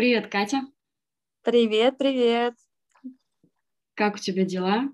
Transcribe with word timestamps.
Привет, 0.00 0.28
Катя. 0.28 0.62
Привет, 1.42 1.98
привет. 1.98 2.54
Как 3.92 4.14
у 4.14 4.18
тебя 4.18 4.46
дела? 4.46 4.84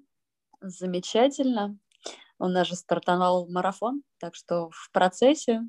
Замечательно. 0.61 1.79
У 2.41 2.49
нас 2.49 2.67
же 2.67 2.75
стартовал 2.75 3.49
марафон, 3.49 4.03
так 4.19 4.35
что 4.35 4.69
в 4.71 4.91
процессе 4.91 5.61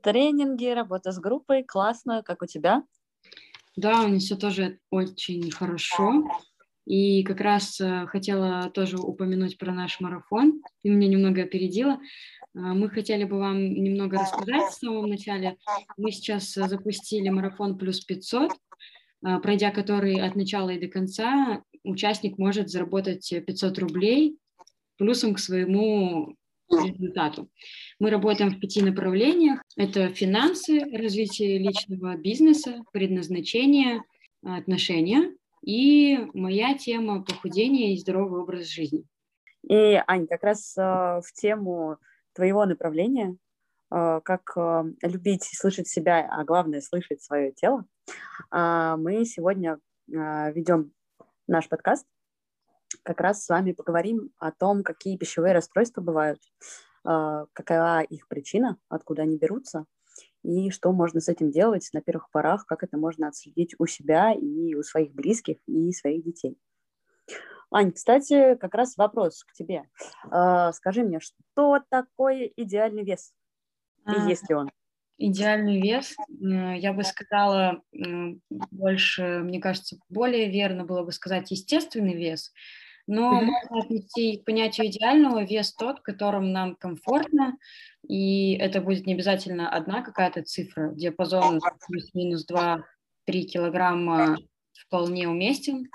тренинги, 0.00 0.66
работа 0.66 1.10
с 1.10 1.18
группой. 1.18 1.64
Классно. 1.64 2.22
Как 2.22 2.40
у 2.40 2.46
тебя? 2.46 2.84
Да, 3.74 4.02
у 4.02 4.06
меня 4.06 4.20
все 4.20 4.36
тоже 4.36 4.78
очень 4.90 5.50
хорошо. 5.50 6.28
И 6.88 7.22
как 7.22 7.42
раз 7.42 7.78
э, 7.82 8.06
хотела 8.06 8.70
тоже 8.70 8.96
упомянуть 8.96 9.58
про 9.58 9.74
наш 9.74 10.00
марафон. 10.00 10.62
Ты 10.82 10.88
меня 10.88 11.06
немного 11.06 11.42
опередила. 11.42 12.00
Э, 12.54 12.60
мы 12.60 12.88
хотели 12.88 13.24
бы 13.24 13.38
вам 13.38 13.58
немного 13.58 14.18
рассказать 14.18 14.70
в 14.70 14.72
самом 14.72 15.10
начале. 15.10 15.58
Мы 15.98 16.12
сейчас 16.12 16.54
запустили 16.54 17.28
марафон 17.28 17.76
плюс 17.76 18.00
500, 18.00 18.52
э, 18.52 19.38
пройдя 19.40 19.70
который 19.70 20.18
от 20.18 20.34
начала 20.34 20.70
и 20.70 20.80
до 20.80 20.88
конца, 20.88 21.62
участник 21.84 22.38
может 22.38 22.70
заработать 22.70 23.34
500 23.46 23.78
рублей 23.80 24.38
плюсом 24.96 25.34
к 25.34 25.40
своему 25.40 26.36
результату. 26.70 27.50
Мы 28.00 28.08
работаем 28.08 28.50
в 28.50 28.60
пяти 28.60 28.80
направлениях. 28.80 29.60
Это 29.76 30.08
финансы, 30.08 30.80
развитие 30.90 31.58
личного 31.58 32.16
бизнеса, 32.16 32.82
предназначение, 32.92 34.04
отношения– 34.42 35.34
и 35.68 36.16
моя 36.32 36.78
тема 36.78 37.22
похудение 37.22 37.92
и 37.92 37.98
здоровый 37.98 38.40
образ 38.40 38.68
жизни. 38.68 39.04
И, 39.68 40.02
Ань, 40.06 40.26
как 40.26 40.42
раз 40.42 40.74
э, 40.78 40.80
в 40.80 41.30
тему 41.34 41.98
твоего 42.32 42.64
направления, 42.64 43.36
э, 43.90 44.20
как 44.24 44.50
э, 44.56 44.84
любить 45.02 45.44
слышать 45.44 45.86
себя, 45.86 46.26
а 46.30 46.42
главное 46.44 46.80
слышать 46.80 47.22
свое 47.22 47.52
тело, 47.52 47.84
э, 48.50 48.94
мы 48.96 49.26
сегодня 49.26 49.78
э, 50.10 50.52
ведем 50.54 50.94
наш 51.46 51.68
подкаст. 51.68 52.06
Как 53.02 53.20
раз 53.20 53.44
с 53.44 53.48
вами 53.50 53.72
поговорим 53.72 54.30
о 54.38 54.52
том, 54.52 54.82
какие 54.82 55.18
пищевые 55.18 55.52
расстройства 55.52 56.00
бывают, 56.00 56.40
э, 57.06 57.44
какова 57.52 58.00
их 58.04 58.26
причина, 58.26 58.78
откуда 58.88 59.20
они 59.20 59.36
берутся, 59.36 59.84
и 60.48 60.70
что 60.70 60.92
можно 60.92 61.20
с 61.20 61.28
этим 61.28 61.50
делать 61.50 61.90
на 61.92 62.00
первых 62.00 62.30
порах, 62.30 62.64
как 62.64 62.82
это 62.82 62.96
можно 62.96 63.28
отследить 63.28 63.74
у 63.78 63.86
себя 63.86 64.32
и 64.32 64.74
у 64.74 64.82
своих 64.82 65.12
близких 65.12 65.58
и 65.66 65.92
своих 65.92 66.24
детей. 66.24 66.56
Ань, 67.70 67.92
кстати, 67.92 68.54
как 68.54 68.74
раз 68.74 68.96
вопрос 68.96 69.44
к 69.44 69.52
тебе. 69.52 69.84
Э, 70.32 70.72
скажи 70.72 71.02
мне, 71.02 71.20
что 71.20 71.80
такое 71.90 72.50
идеальный 72.56 73.04
вес? 73.04 73.34
И 74.06 74.10
а, 74.10 74.26
есть 74.26 74.48
ли 74.48 74.54
он? 74.54 74.70
Идеальный 75.18 75.82
вес, 75.82 76.16
я 76.30 76.94
бы 76.94 77.04
сказала, 77.04 77.82
больше, 78.70 79.40
мне 79.40 79.60
кажется, 79.60 79.98
более 80.08 80.50
верно 80.50 80.86
было 80.86 81.02
бы 81.02 81.12
сказать 81.12 81.50
естественный 81.50 82.14
вес, 82.14 82.54
но 83.08 83.40
mm-hmm. 83.40 83.46
можно 83.46 83.78
отнести 83.80 84.36
к 84.36 84.44
понятию 84.44 84.86
идеального 84.86 85.42
вес 85.42 85.74
тот, 85.74 86.00
в 86.00 86.02
котором 86.02 86.52
нам 86.52 86.76
комфортно, 86.76 87.56
и 88.06 88.52
это 88.52 88.80
будет 88.82 89.06
не 89.06 89.14
обязательно 89.14 89.68
одна 89.70 90.02
какая-то 90.02 90.42
цифра, 90.42 90.92
диапазон 90.94 91.60
плюс-минус 91.88 92.46
2-3 92.48 92.82
килограмма 93.26 94.36
вполне 94.72 95.26
уместен, 95.26 95.88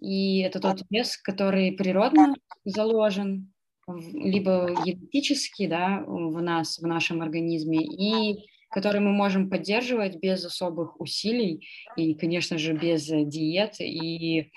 и 0.00 0.40
это 0.40 0.60
тот 0.60 0.82
вес, 0.88 1.18
который 1.18 1.72
природно 1.72 2.34
заложен, 2.64 3.52
либо 3.86 4.70
генетически, 4.84 5.66
да, 5.66 6.02
в 6.06 6.40
нас, 6.40 6.78
в 6.78 6.86
нашем 6.86 7.20
организме, 7.20 7.84
и 7.84 8.49
который 8.70 9.00
мы 9.00 9.12
можем 9.12 9.50
поддерживать 9.50 10.16
без 10.16 10.44
особых 10.44 11.00
усилий 11.00 11.66
и, 11.96 12.14
конечно 12.14 12.56
же, 12.56 12.72
без 12.72 13.06
диет 13.06 13.80
и 13.80 14.50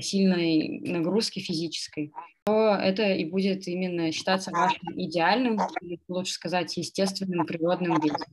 сильной 0.00 0.80
нагрузки 0.80 1.40
физической, 1.40 2.12
то 2.44 2.74
это 2.74 3.12
и 3.12 3.24
будет 3.26 3.68
именно 3.68 4.10
считаться 4.10 4.50
вашим 4.50 4.98
идеальным, 4.98 5.58
или 5.82 6.00
лучше 6.08 6.32
сказать, 6.32 6.76
естественным 6.76 7.46
природным 7.46 8.00
весом. 8.00 8.32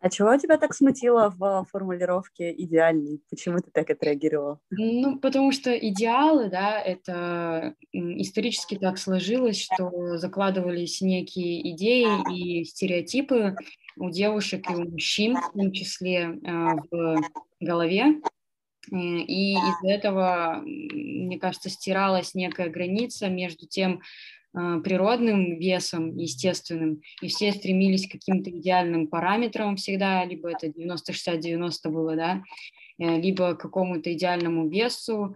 А 0.00 0.10
чего 0.10 0.36
тебя 0.36 0.58
так 0.58 0.74
смутило 0.74 1.34
в 1.34 1.66
формулировке 1.72 2.52
«идеальный»? 2.52 3.22
Почему 3.30 3.60
ты 3.60 3.70
так 3.70 3.88
отреагировала? 3.88 4.60
Ну, 4.68 5.18
потому 5.18 5.50
что 5.50 5.74
идеалы, 5.78 6.50
да, 6.50 6.78
это 6.78 7.74
исторически 7.92 8.74
так 8.74 8.98
сложилось, 8.98 9.62
что 9.62 10.18
закладывались 10.18 11.00
некие 11.00 11.70
идеи 11.70 12.06
и 12.30 12.64
стереотипы 12.64 13.56
у 13.96 14.10
девушек 14.10 14.70
и 14.70 14.74
у 14.74 14.90
мужчин, 14.90 15.36
в 15.36 15.52
том 15.52 15.72
числе 15.72 16.18
э, 16.18 16.68
в 16.90 17.22
голове. 17.60 18.20
Э, 18.90 18.96
и 18.96 19.52
из-за 19.54 19.88
этого, 19.88 20.62
мне 20.64 21.38
кажется, 21.38 21.70
стиралась 21.70 22.34
некая 22.34 22.68
граница 22.68 23.28
между 23.28 23.66
тем, 23.66 24.00
э, 24.56 24.80
природным 24.82 25.58
весом, 25.58 26.16
естественным, 26.16 27.00
и 27.22 27.28
все 27.28 27.52
стремились 27.52 28.08
к 28.08 28.12
каким-то 28.12 28.50
идеальным 28.50 29.06
параметрам 29.06 29.76
всегда, 29.76 30.24
либо 30.24 30.50
это 30.50 30.68
90-60-90 30.68 31.90
было, 31.90 32.16
да, 32.16 32.42
либо 32.98 33.54
к 33.54 33.60
какому-то 33.60 34.12
идеальному 34.12 34.68
весу, 34.68 35.34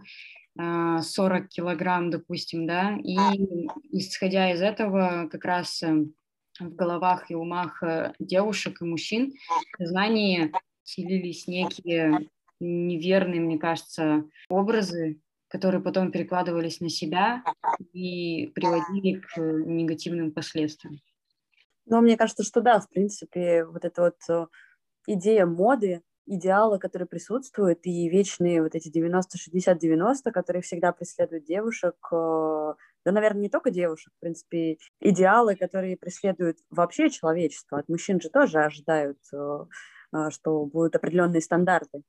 40 0.55 1.49
килограмм, 1.49 2.09
допустим, 2.09 2.65
да, 2.65 2.97
и 3.03 3.17
исходя 3.91 4.51
из 4.53 4.61
этого 4.61 5.27
как 5.29 5.43
раз 5.43 5.83
в 6.59 6.75
головах 6.75 7.29
и 7.31 7.35
умах 7.35 7.81
э, 7.83 8.13
девушек 8.19 8.81
и 8.81 8.85
мужчин 8.85 9.33
в 9.73 9.77
сознании 9.77 10.51
селились 10.83 11.47
некие 11.47 12.29
неверные, 12.59 13.39
мне 13.39 13.57
кажется, 13.57 14.25
образы, 14.49 15.21
которые 15.47 15.81
потом 15.81 16.11
перекладывались 16.11 16.79
на 16.79 16.89
себя 16.89 17.43
и 17.93 18.47
приводили 18.53 19.19
к 19.19 19.37
негативным 19.39 20.31
последствиям. 20.31 20.99
Ну, 21.85 22.01
мне 22.01 22.17
кажется, 22.17 22.43
что 22.43 22.61
да, 22.61 22.79
в 22.79 22.89
принципе, 22.89 23.65
вот 23.65 23.83
эта 23.83 24.01
вот 24.03 24.17
э, 24.29 24.45
идея 25.07 25.47
моды, 25.47 26.03
идеалы, 26.27 26.77
которые 26.77 27.07
присутствуют, 27.07 27.79
и 27.83 28.07
вечные 28.09 28.61
вот 28.61 28.75
эти 28.75 28.89
90-60-90, 28.89 30.31
которые 30.31 30.61
всегда 30.61 30.91
преследуют 30.91 31.45
девушек, 31.45 31.95
э, 32.11 32.73
да, 33.05 33.11
наверное, 33.11 33.41
не 33.43 33.49
только 33.49 33.71
девушек, 33.71 34.13
в 34.17 34.19
принципе, 34.19 34.77
идеалы, 34.99 35.55
которые 35.55 35.97
преследуют 35.97 36.57
вообще 36.69 37.09
человечество. 37.09 37.79
От 37.79 37.89
мужчин 37.89 38.19
же 38.19 38.29
тоже 38.29 38.59
ожидают, 38.59 39.19
э, 39.33 39.65
э, 40.13 40.29
что 40.31 40.65
будут 40.65 40.95
определенные 40.95 41.41
стандарты. 41.41 42.03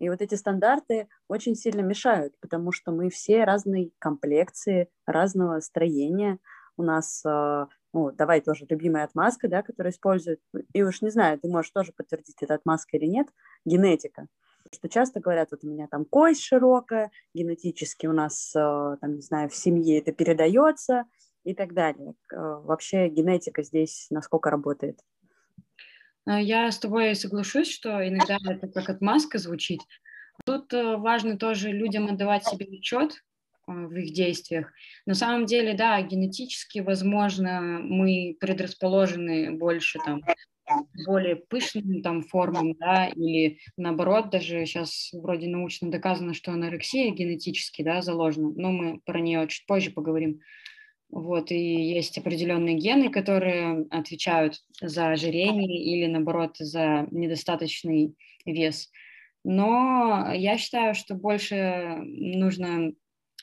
И 0.00 0.08
вот 0.08 0.20
эти 0.20 0.34
стандарты 0.34 1.08
очень 1.28 1.54
сильно 1.54 1.80
мешают, 1.80 2.34
потому 2.40 2.72
что 2.72 2.90
мы 2.90 3.08
все 3.08 3.44
разной 3.44 3.92
комплекции, 4.00 4.88
разного 5.06 5.60
строения. 5.60 6.38
У 6.76 6.82
нас, 6.82 7.22
э, 7.24 7.66
ну, 7.92 8.10
давай 8.10 8.40
тоже 8.40 8.66
любимая 8.68 9.04
отмазка, 9.04 9.48
да, 9.48 9.62
которую 9.62 9.92
используют, 9.92 10.40
и 10.72 10.82
уж 10.82 11.02
не 11.02 11.10
знаю, 11.10 11.38
ты 11.38 11.48
можешь 11.48 11.70
тоже 11.70 11.92
подтвердить, 11.92 12.42
это 12.42 12.54
отмазка 12.54 12.96
или 12.96 13.06
нет, 13.06 13.28
генетика 13.64 14.26
что 14.74 14.88
часто 14.88 15.20
говорят, 15.20 15.50
вот 15.50 15.64
у 15.64 15.68
меня 15.68 15.86
там 15.88 16.04
кость 16.04 16.42
широкая, 16.42 17.10
генетически 17.34 18.06
у 18.06 18.12
нас, 18.12 18.54
э, 18.54 18.96
там, 19.00 19.14
не 19.14 19.20
знаю, 19.20 19.48
в 19.48 19.54
семье 19.54 19.98
это 19.98 20.12
передается 20.12 21.04
и 21.44 21.54
так 21.54 21.74
далее. 21.74 22.14
Э, 22.32 22.36
вообще 22.36 23.08
генетика 23.08 23.62
здесь 23.62 24.06
насколько 24.10 24.50
работает? 24.50 25.00
Э, 26.26 26.40
я 26.40 26.70
с 26.70 26.78
тобой 26.78 27.14
соглашусь, 27.14 27.70
что 27.70 28.06
иногда 28.06 28.38
это 28.48 28.68
как 28.68 28.88
отмазка 28.88 29.38
звучит. 29.38 29.80
Тут 30.44 30.72
важно 30.72 31.36
тоже 31.36 31.70
людям 31.70 32.08
отдавать 32.08 32.44
себе 32.44 32.66
отчет 32.66 33.22
в 33.66 33.94
их 33.94 34.12
действиях. 34.12 34.72
На 35.06 35.14
самом 35.14 35.46
деле, 35.46 35.74
да, 35.74 36.00
генетически, 36.00 36.80
возможно, 36.80 37.60
мы 37.60 38.36
предрасположены 38.40 39.52
больше 39.56 39.98
там 40.04 40.22
более 41.06 41.36
пышным 41.36 42.02
там 42.02 42.22
формам, 42.22 42.74
да, 42.74 43.08
или 43.08 43.58
наоборот, 43.76 44.30
даже 44.30 44.64
сейчас 44.66 45.10
вроде 45.12 45.48
научно 45.48 45.90
доказано, 45.90 46.34
что 46.34 46.52
анорексия 46.52 47.10
генетически, 47.10 47.82
да, 47.82 48.02
заложена, 48.02 48.52
но 48.54 48.72
мы 48.72 49.00
про 49.04 49.20
нее 49.20 49.46
чуть 49.48 49.66
позже 49.66 49.90
поговорим. 49.90 50.40
Вот, 51.10 51.50
и 51.50 51.58
есть 51.58 52.16
определенные 52.16 52.76
гены, 52.76 53.10
которые 53.10 53.86
отвечают 53.90 54.60
за 54.80 55.10
ожирение 55.10 55.78
или, 55.78 56.06
наоборот, 56.06 56.56
за 56.58 57.06
недостаточный 57.10 58.14
вес. 58.46 58.90
Но 59.44 60.32
я 60.32 60.56
считаю, 60.56 60.94
что 60.94 61.14
больше 61.14 61.98
нужно 62.02 62.92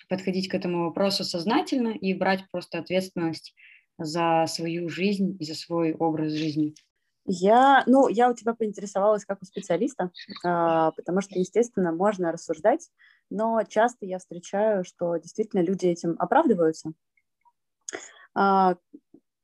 подходить 0.07 0.47
к 0.47 0.55
этому 0.55 0.85
вопросу 0.85 1.23
сознательно 1.23 1.89
и 1.89 2.13
брать 2.13 2.43
просто 2.51 2.79
ответственность 2.79 3.53
за 3.99 4.45
свою 4.47 4.89
жизнь 4.89 5.37
и 5.39 5.43
за 5.43 5.53
свой 5.53 5.93
образ 5.93 6.31
жизни. 6.33 6.73
Я, 7.31 7.83
ну, 7.85 8.07
я 8.07 8.27
у 8.27 8.33
тебя 8.33 8.55
поинтересовалась 8.55 9.23
как 9.23 9.43
у 9.43 9.45
специалиста, 9.45 10.09
а, 10.43 10.89
потому 10.93 11.21
что, 11.21 11.37
естественно, 11.37 11.91
можно 11.91 12.31
рассуждать, 12.31 12.89
но 13.29 13.61
часто 13.61 14.07
я 14.07 14.17
встречаю, 14.17 14.83
что 14.83 15.15
действительно 15.17 15.61
люди 15.61 15.85
этим 15.85 16.15
оправдываются. 16.17 16.91
А, 18.33 18.77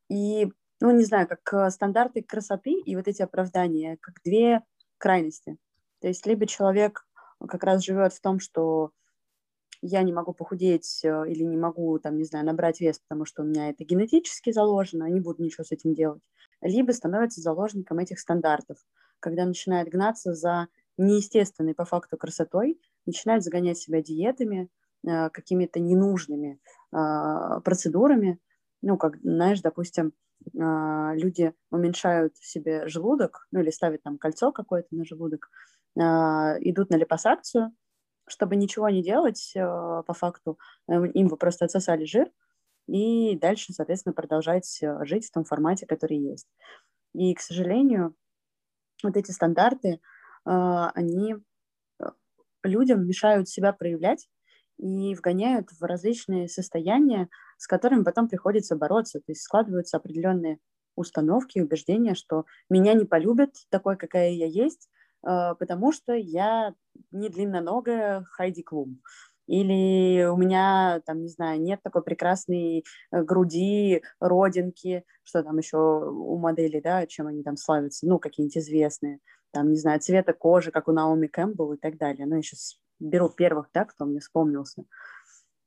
и, 0.10 0.52
ну, 0.82 0.92
не 0.92 1.04
знаю, 1.04 1.28
как 1.28 1.72
стандарты 1.72 2.24
красоты 2.24 2.72
и 2.72 2.96
вот 2.96 3.08
эти 3.08 3.22
оправдания, 3.22 4.00
как 4.02 4.16
две 4.24 4.64
крайности. 4.98 5.58
То 6.02 6.08
есть 6.08 6.26
либо 6.26 6.48
человек 6.48 7.08
как 7.48 7.64
раз 7.64 7.84
живет 7.84 8.14
в 8.14 8.22
том, 8.22 8.40
что 8.40 8.90
я 9.88 10.02
не 10.02 10.12
могу 10.12 10.34
похудеть 10.34 11.02
э, 11.04 11.30
или 11.30 11.44
не 11.44 11.58
могу, 11.58 12.00
там, 12.00 12.18
не 12.18 12.24
знаю, 12.24 12.46
набрать 12.46 12.82
вес, 12.82 13.00
потому 13.00 13.26
что 13.26 13.44
у 13.44 13.46
меня 13.46 13.70
это 13.70 13.84
генетически 13.84 14.52
заложено, 14.52 15.08
не 15.10 15.20
буду 15.20 15.44
ничего 15.44 15.64
с 15.64 15.72
этим 15.72 15.94
делать. 15.94 16.22
Либо 16.62 16.92
становится 16.92 17.42
заложником 17.42 18.00
этих 18.00 18.20
стандартов, 18.20 18.78
когда 19.20 19.46
начинает 19.46 19.90
гнаться 19.90 20.34
за 20.34 20.68
неестественной 20.98 21.76
по 21.76 21.86
факту 21.86 22.18
красотой, 22.18 22.80
начинает 23.06 23.44
загонять 23.44 23.78
себя 23.78 24.02
диетами, 24.02 24.70
э, 25.08 25.30
какими-то 25.30 25.80
ненужными 25.80 26.60
э, 26.92 27.60
процедурами. 27.64 28.40
Ну, 28.82 28.98
как, 28.98 29.18
знаешь, 29.22 29.62
допустим, 29.62 30.14
люди 30.54 31.54
уменьшают 31.72 32.36
себе 32.38 32.88
желудок, 32.88 33.48
ну 33.52 33.62
или 33.62 33.72
ставят 33.72 34.04
там 34.04 34.18
кольцо 34.18 34.52
какое-то 34.52 34.90
на 34.92 35.06
желудок, 35.06 35.50
идут 35.96 36.92
на 36.92 36.98
липосакцию, 36.98 37.72
чтобы 38.28 38.56
ничего 38.56 38.90
не 38.90 39.04
делать 39.04 39.54
э, 39.56 39.62
по 39.62 40.14
факту, 40.14 40.58
э, 40.88 40.94
им 41.14 41.28
вы 41.28 41.38
просто 41.38 41.66
отсосали 41.66 42.06
жир, 42.06 42.32
и 42.88 43.38
дальше, 43.38 43.74
соответственно, 43.74 44.14
продолжать 44.14 44.80
э, 44.82 45.06
жить 45.06 45.28
в 45.28 45.32
том 45.32 45.44
формате, 45.46 45.86
который 45.88 46.18
есть. 46.18 46.48
И, 47.14 47.34
к 47.34 47.42
сожалению, 47.42 48.16
вот 49.04 49.18
эти 49.18 49.32
стандарты, 49.32 50.00
они 50.46 51.36
людям 52.64 53.06
мешают 53.08 53.48
себя 53.48 53.74
проявлять 53.74 54.28
и 54.78 55.16
вгоняют 55.16 55.70
в 55.72 55.84
различные 55.84 56.50
состояния, 56.50 57.30
с 57.58 57.68
которыми 57.68 58.04
потом 58.04 58.28
приходится 58.28 58.76
бороться. 58.76 59.20
То 59.20 59.32
есть 59.32 59.44
складываются 59.44 59.98
определенные 59.98 60.60
установки, 60.96 61.60
убеждения, 61.60 62.16
что 62.16 62.46
меня 62.70 62.94
не 62.94 63.06
полюбят 63.06 63.52
такой, 63.70 63.98
какая 63.98 64.32
я 64.32 64.48
есть, 64.48 64.90
а, 64.90 64.95
потому 65.26 65.92
что 65.92 66.14
я 66.14 66.74
не 67.12 67.30
длинноногая 67.30 68.24
Хайди 68.32 68.64
Клум. 68.64 69.02
Или 69.48 70.26
у 70.26 70.38
меня, 70.38 71.02
там, 71.06 71.22
не 71.22 71.28
знаю, 71.28 71.62
нет 71.62 71.80
такой 71.84 72.04
прекрасной 72.04 72.84
э, 73.12 73.22
груди, 73.22 74.02
родинки, 74.20 75.04
что 75.24 75.44
там 75.44 75.58
еще 75.60 75.78
у 75.78 76.38
моделей, 76.38 76.82
да, 76.82 77.06
чем 77.06 77.28
они 77.28 77.44
там 77.44 77.56
славятся, 77.56 78.08
ну, 78.08 78.18
какие-нибудь 78.18 78.58
известные, 78.58 79.20
там, 79.52 79.70
не 79.70 79.78
знаю, 79.78 80.00
цвета 80.00 80.34
кожи, 80.34 80.72
как 80.72 80.88
у 80.88 80.92
Наоми 80.92 81.28
Кэмпбелл 81.28 81.74
и 81.74 81.78
так 81.78 81.98
далее. 81.98 82.26
Ну, 82.26 82.38
я 82.38 82.42
сейчас 82.42 82.80
беру 83.00 83.30
первых, 83.30 83.70
да, 83.72 83.86
кто 83.86 84.06
мне 84.06 84.20
вспомнился. 84.20 84.84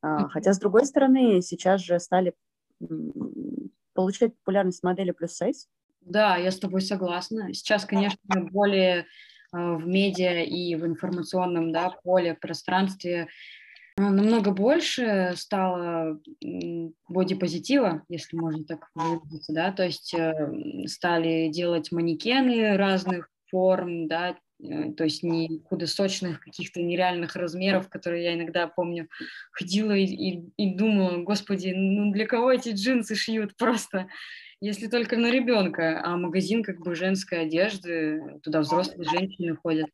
А, 0.02 0.28
хотя, 0.28 0.52
с 0.52 0.58
другой 0.58 0.84
стороны, 0.84 1.40
сейчас 1.40 1.80
же 1.80 2.00
стали 2.00 2.34
получать 3.94 4.36
популярность 4.38 4.82
модели 4.82 5.12
плюс 5.12 5.32
сайз. 5.32 5.68
Да, 6.00 6.36
я 6.36 6.50
с 6.50 6.58
тобой 6.58 6.80
согласна. 6.80 7.52
Сейчас, 7.52 7.84
конечно, 7.84 8.18
более 8.50 9.06
в 9.52 9.86
медиа 9.86 10.42
и 10.42 10.74
в 10.74 10.86
информационном 10.86 11.72
да, 11.72 11.90
поле, 11.90 12.34
пространстве 12.34 13.28
а, 13.98 14.10
намного 14.10 14.52
больше 14.52 15.32
стало 15.34 16.20
бодипозитива, 17.08 18.04
если 18.08 18.36
можно 18.36 18.64
так 18.64 18.88
выразиться, 18.94 19.52
да, 19.52 19.72
то 19.72 19.84
есть 19.84 20.14
э, 20.14 20.86
стали 20.86 21.48
делать 21.48 21.90
манекены 21.90 22.76
разных 22.76 23.28
форм, 23.50 24.06
да, 24.06 24.36
э, 24.62 24.92
то 24.92 25.02
есть 25.02 25.24
не 25.24 25.62
худосочных, 25.68 26.38
каких-то 26.40 26.80
нереальных 26.80 27.34
размеров, 27.34 27.88
которые 27.88 28.24
я 28.24 28.34
иногда 28.34 28.68
помню, 28.68 29.08
ходила 29.50 29.92
и, 29.92 30.04
и, 30.04 30.52
и 30.56 30.76
думала, 30.76 31.16
господи, 31.24 31.72
ну 31.74 32.12
для 32.12 32.26
кого 32.26 32.52
эти 32.52 32.68
джинсы 32.68 33.16
шьют 33.16 33.56
просто? 33.58 34.08
Если 34.60 34.88
только 34.88 35.16
на 35.16 35.30
ребенка, 35.30 36.00
а 36.04 36.16
магазин 36.16 36.62
как 36.62 36.80
бы 36.80 36.94
женской 36.94 37.42
одежды, 37.42 38.40
туда 38.42 38.60
взрослые 38.60 39.08
женщины 39.08 39.56
ходят. 39.56 39.88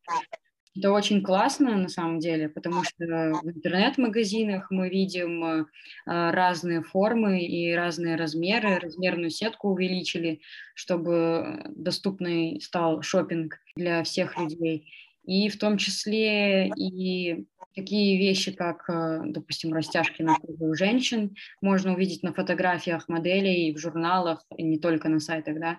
Это 0.76 0.90
очень 0.90 1.22
классно 1.22 1.76
на 1.76 1.88
самом 1.88 2.18
деле, 2.18 2.48
потому 2.48 2.82
что 2.82 3.04
в 3.06 3.48
интернет-магазинах 3.48 4.72
мы 4.72 4.88
видим 4.88 5.44
э, 5.44 5.64
разные 6.04 6.82
формы 6.82 7.44
и 7.44 7.72
разные 7.72 8.16
размеры. 8.16 8.80
Размерную 8.80 9.30
сетку 9.30 9.68
увеличили, 9.68 10.40
чтобы 10.74 11.62
доступный 11.76 12.60
стал 12.60 13.02
шопинг 13.02 13.60
для 13.76 14.02
всех 14.02 14.36
людей. 14.36 14.90
И 15.26 15.48
в 15.48 15.58
том 15.58 15.78
числе 15.78 16.68
и 16.68 17.46
такие 17.74 18.18
вещи, 18.18 18.52
как, 18.52 18.88
э, 18.88 19.22
допустим, 19.24 19.72
растяжки 19.72 20.22
на 20.22 20.36
коже 20.36 20.64
у 20.64 20.74
женщин, 20.74 21.34
можно 21.60 21.94
увидеть 21.94 22.22
на 22.22 22.32
фотографиях 22.32 23.08
моделей, 23.08 23.74
в 23.74 23.78
журналах, 23.78 24.44
и 24.56 24.62
не 24.62 24.78
только 24.78 25.08
на 25.08 25.20
сайтах, 25.20 25.58
да. 25.58 25.78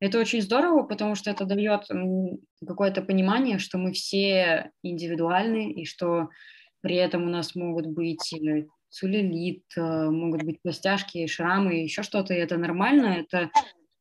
Это 0.00 0.18
очень 0.18 0.42
здорово, 0.42 0.82
потому 0.82 1.14
что 1.14 1.30
это 1.30 1.44
дает 1.44 1.88
какое-то 2.66 3.02
понимание, 3.02 3.58
что 3.58 3.78
мы 3.78 3.92
все 3.92 4.70
индивидуальны, 4.82 5.72
и 5.72 5.84
что 5.84 6.28
при 6.80 6.96
этом 6.96 7.24
у 7.24 7.30
нас 7.30 7.54
могут 7.54 7.86
быть 7.86 8.32
э, 8.34 8.66
целлюлит, 8.90 9.64
э, 9.76 10.10
могут 10.10 10.42
быть 10.42 10.58
растяжки, 10.64 11.26
шрамы, 11.26 11.82
еще 11.82 12.02
что-то, 12.02 12.34
и 12.34 12.38
это 12.38 12.58
нормально, 12.58 13.24
это 13.26 13.50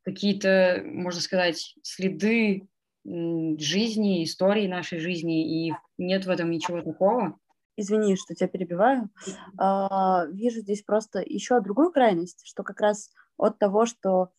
какие-то, 0.04 0.84
можно 0.86 1.22
сказать, 1.22 1.76
следы 1.82 2.68
жизни, 3.06 4.24
истории 4.24 4.68
нашей 4.68 5.00
жизни, 5.00 5.68
и 5.68 5.74
нет 5.98 6.26
в 6.26 6.30
этом 6.30 6.50
ничего 6.50 6.82
такого. 6.82 7.38
Извини, 7.76 8.16
что 8.16 8.36
тебя 8.36 8.48
перебиваю. 8.48 9.10
А, 9.58 10.26
вижу 10.28 10.62
здесь 10.62 10.84
просто 10.84 11.24
еще 11.26 11.60
другую 11.60 11.92
крайность, 11.92 12.42
что 12.46 12.64
как 12.64 12.80
раз 12.80 13.10
от 13.38 13.58
того, 13.58 13.86
что 13.86 14.30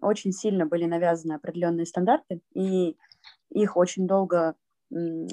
очень 0.00 0.32
сильно 0.32 0.66
были 0.66 0.84
навязаны 0.86 1.34
определенные 1.34 1.86
стандарты, 1.86 2.40
и 2.54 2.96
их 3.50 3.76
очень 3.76 4.06
долго 4.06 4.54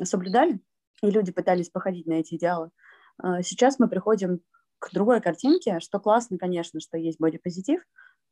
соблюдали, 0.03 0.59
и 1.01 1.09
люди 1.09 1.31
пытались 1.31 1.69
походить 1.69 2.07
на 2.07 2.13
эти 2.13 2.35
идеалы. 2.35 2.71
А, 3.17 3.41
сейчас 3.41 3.79
мы 3.79 3.87
приходим 3.87 4.41
к 4.79 4.93
другой 4.93 5.21
картинке, 5.21 5.79
что 5.79 5.99
классно, 5.99 6.37
конечно, 6.37 6.79
что 6.79 6.97
есть 6.97 7.19
бодипозитив, 7.19 7.81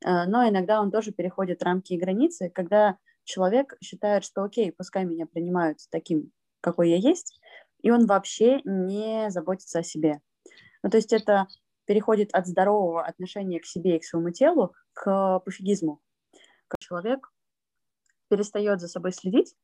а, 0.03 0.25
но 0.25 0.47
иногда 0.47 0.81
он 0.81 0.91
тоже 0.91 1.11
переходит 1.11 1.63
рамки 1.63 1.93
и 1.93 1.99
границы, 1.99 2.49
когда 2.49 2.97
человек 3.23 3.75
считает, 3.81 4.23
что 4.23 4.43
окей, 4.43 4.71
пускай 4.71 5.05
меня 5.05 5.25
принимают 5.25 5.79
таким, 5.89 6.31
какой 6.61 6.89
я 6.89 6.97
есть, 6.97 7.39
и 7.81 7.91
он 7.91 8.05
вообще 8.05 8.61
не 8.63 9.29
заботится 9.29 9.79
о 9.79 9.83
себе. 9.83 10.21
Ну, 10.83 10.89
то 10.89 10.97
есть 10.97 11.13
это 11.13 11.47
переходит 11.85 12.29
от 12.33 12.47
здорового 12.47 13.05
отношения 13.05 13.59
к 13.59 13.65
себе 13.65 13.97
и 13.97 13.99
к 13.99 14.05
своему 14.05 14.31
телу 14.31 14.73
к 14.93 15.39
пофигизму. 15.39 16.01
Как 16.67 16.79
человек 16.79 17.31
перестает 18.29 18.79
за 18.79 18.87
собой 18.87 19.11
следить, 19.11 19.55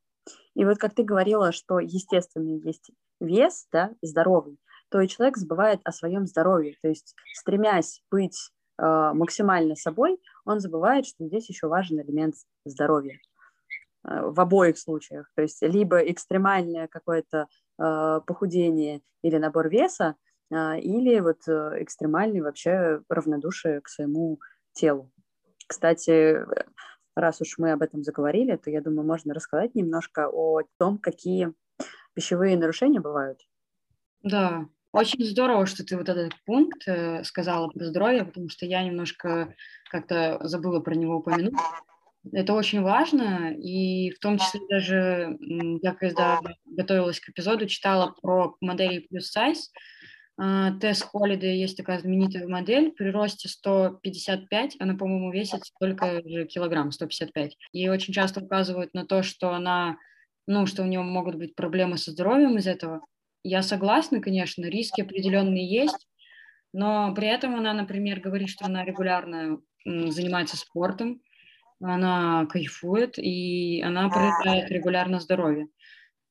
и 0.54 0.64
вот 0.64 0.78
как 0.78 0.94
ты 0.94 1.02
говорила, 1.02 1.52
что 1.52 1.80
естественный 1.80 2.60
есть 2.60 2.90
вес, 3.20 3.66
да, 3.72 3.92
здоровый, 4.02 4.58
то 4.90 5.00
и 5.00 5.08
человек 5.08 5.36
забывает 5.36 5.80
о 5.84 5.92
своем 5.92 6.26
здоровье. 6.26 6.76
То 6.82 6.88
есть, 6.88 7.14
стремясь 7.34 8.02
быть 8.10 8.50
э, 8.78 8.82
максимально 9.14 9.76
собой, 9.76 10.20
он 10.44 10.60
забывает, 10.60 11.06
что 11.06 11.26
здесь 11.26 11.48
еще 11.48 11.68
важен 11.68 12.00
элемент 12.00 12.34
здоровья. 12.64 13.18
Э, 14.02 14.22
в 14.22 14.40
обоих 14.40 14.78
случаях. 14.78 15.30
То 15.34 15.42
есть 15.42 15.60
либо 15.62 15.98
экстремальное 15.98 16.88
какое-то 16.88 17.46
э, 17.78 18.20
похудение 18.26 19.02
или 19.22 19.36
набор 19.36 19.68
веса, 19.68 20.16
э, 20.50 20.80
или 20.80 21.20
вот 21.20 21.40
экстремальный 21.46 22.40
вообще 22.40 23.02
равнодушие 23.08 23.80
к 23.82 23.88
своему 23.88 24.38
телу. 24.72 25.10
Кстати, 25.66 26.38
раз 27.14 27.40
уж 27.40 27.58
мы 27.58 27.72
об 27.72 27.82
этом 27.82 28.02
заговорили, 28.02 28.56
то 28.56 28.70
я 28.70 28.80
думаю, 28.80 29.06
можно 29.06 29.34
рассказать 29.34 29.74
немножко 29.74 30.28
о 30.28 30.62
том, 30.78 30.98
какие 30.98 31.52
пищевые 32.14 32.56
нарушения 32.56 33.00
бывают. 33.00 33.38
Да, 34.22 34.66
очень 34.92 35.24
здорово, 35.24 35.66
что 35.66 35.84
ты 35.84 35.96
вот 35.96 36.08
этот 36.08 36.32
пункт 36.44 36.82
сказала 37.22 37.68
про 37.68 37.84
здоровье, 37.84 38.24
потому 38.24 38.48
что 38.48 38.66
я 38.66 38.82
немножко 38.82 39.54
как-то 39.90 40.38
забыла 40.42 40.80
про 40.80 40.94
него 40.94 41.18
упомянуть. 41.18 41.54
Это 42.32 42.52
очень 42.52 42.82
важно, 42.82 43.52
и 43.52 44.10
в 44.10 44.18
том 44.18 44.38
числе 44.38 44.60
даже 44.68 45.38
я 45.82 45.94
когда 45.94 46.40
готовилась 46.66 47.18
к 47.18 47.30
эпизоду, 47.30 47.66
читала 47.66 48.14
про 48.20 48.56
модели 48.60 49.06
плюс 49.08 49.30
сайз. 49.30 49.72
Тесс 50.80 51.02
Холидей 51.02 51.60
есть 51.60 51.76
такая 51.76 51.98
знаменитая 51.98 52.46
модель, 52.46 52.92
при 52.92 53.10
росте 53.10 53.48
155, 53.48 54.76
она, 54.80 54.94
по-моему, 54.94 55.32
весит 55.32 55.60
только 55.78 56.22
же 56.26 56.46
килограмм, 56.46 56.92
155. 56.92 57.56
И 57.72 57.88
очень 57.88 58.14
часто 58.14 58.40
указывают 58.40 58.94
на 58.94 59.04
то, 59.06 59.22
что 59.22 59.50
она, 59.52 59.96
ну, 60.46 60.66
что 60.66 60.82
у 60.82 60.86
нее 60.86 61.02
могут 61.02 61.34
быть 61.36 61.54
проблемы 61.54 61.98
со 61.98 62.10
здоровьем 62.10 62.56
из 62.56 62.66
этого. 62.66 63.02
Я 63.44 63.62
согласна, 63.62 64.20
конечно, 64.20 64.64
риски 64.64 65.02
определенные 65.02 65.66
есть, 65.70 66.06
но 66.72 67.14
при 67.14 67.28
этом 67.28 67.54
она, 67.56 67.72
например, 67.74 68.20
говорит, 68.20 68.48
что 68.48 68.64
она 68.66 68.84
регулярно 68.84 69.60
занимается 69.84 70.56
спортом, 70.56 71.20
она 71.80 72.46
кайфует, 72.46 73.18
и 73.18 73.82
она 73.82 74.08
проявляет 74.08 74.70
регулярно 74.70 75.20
здоровье. 75.20 75.68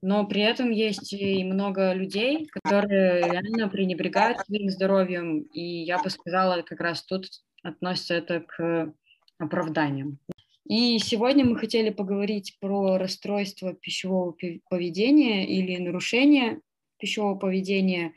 Но 0.01 0.25
при 0.25 0.41
этом 0.41 0.71
есть 0.71 1.11
и 1.11 1.43
много 1.43 1.93
людей, 1.93 2.47
которые 2.47 3.21
реально 3.21 3.67
пренебрегают 3.67 4.39
своим 4.39 4.69
здоровьем, 4.69 5.39
и 5.41 5.83
я 5.83 6.01
бы 6.01 6.09
сказала, 6.09 6.61
как 6.61 6.79
раз 6.79 7.03
тут 7.03 7.27
относится 7.63 8.13
это 8.13 8.39
к 8.39 8.93
оправданиям. 9.39 10.19
И 10.65 10.99
сегодня 10.99 11.43
мы 11.43 11.57
хотели 11.57 11.89
поговорить 11.89 12.57
про 12.61 12.97
расстройство 12.97 13.73
пищевого 13.73 14.35
поведения 14.69 15.47
или 15.47 15.75
нарушение 15.77 16.61
пищевого 16.97 17.35
поведения, 17.35 18.13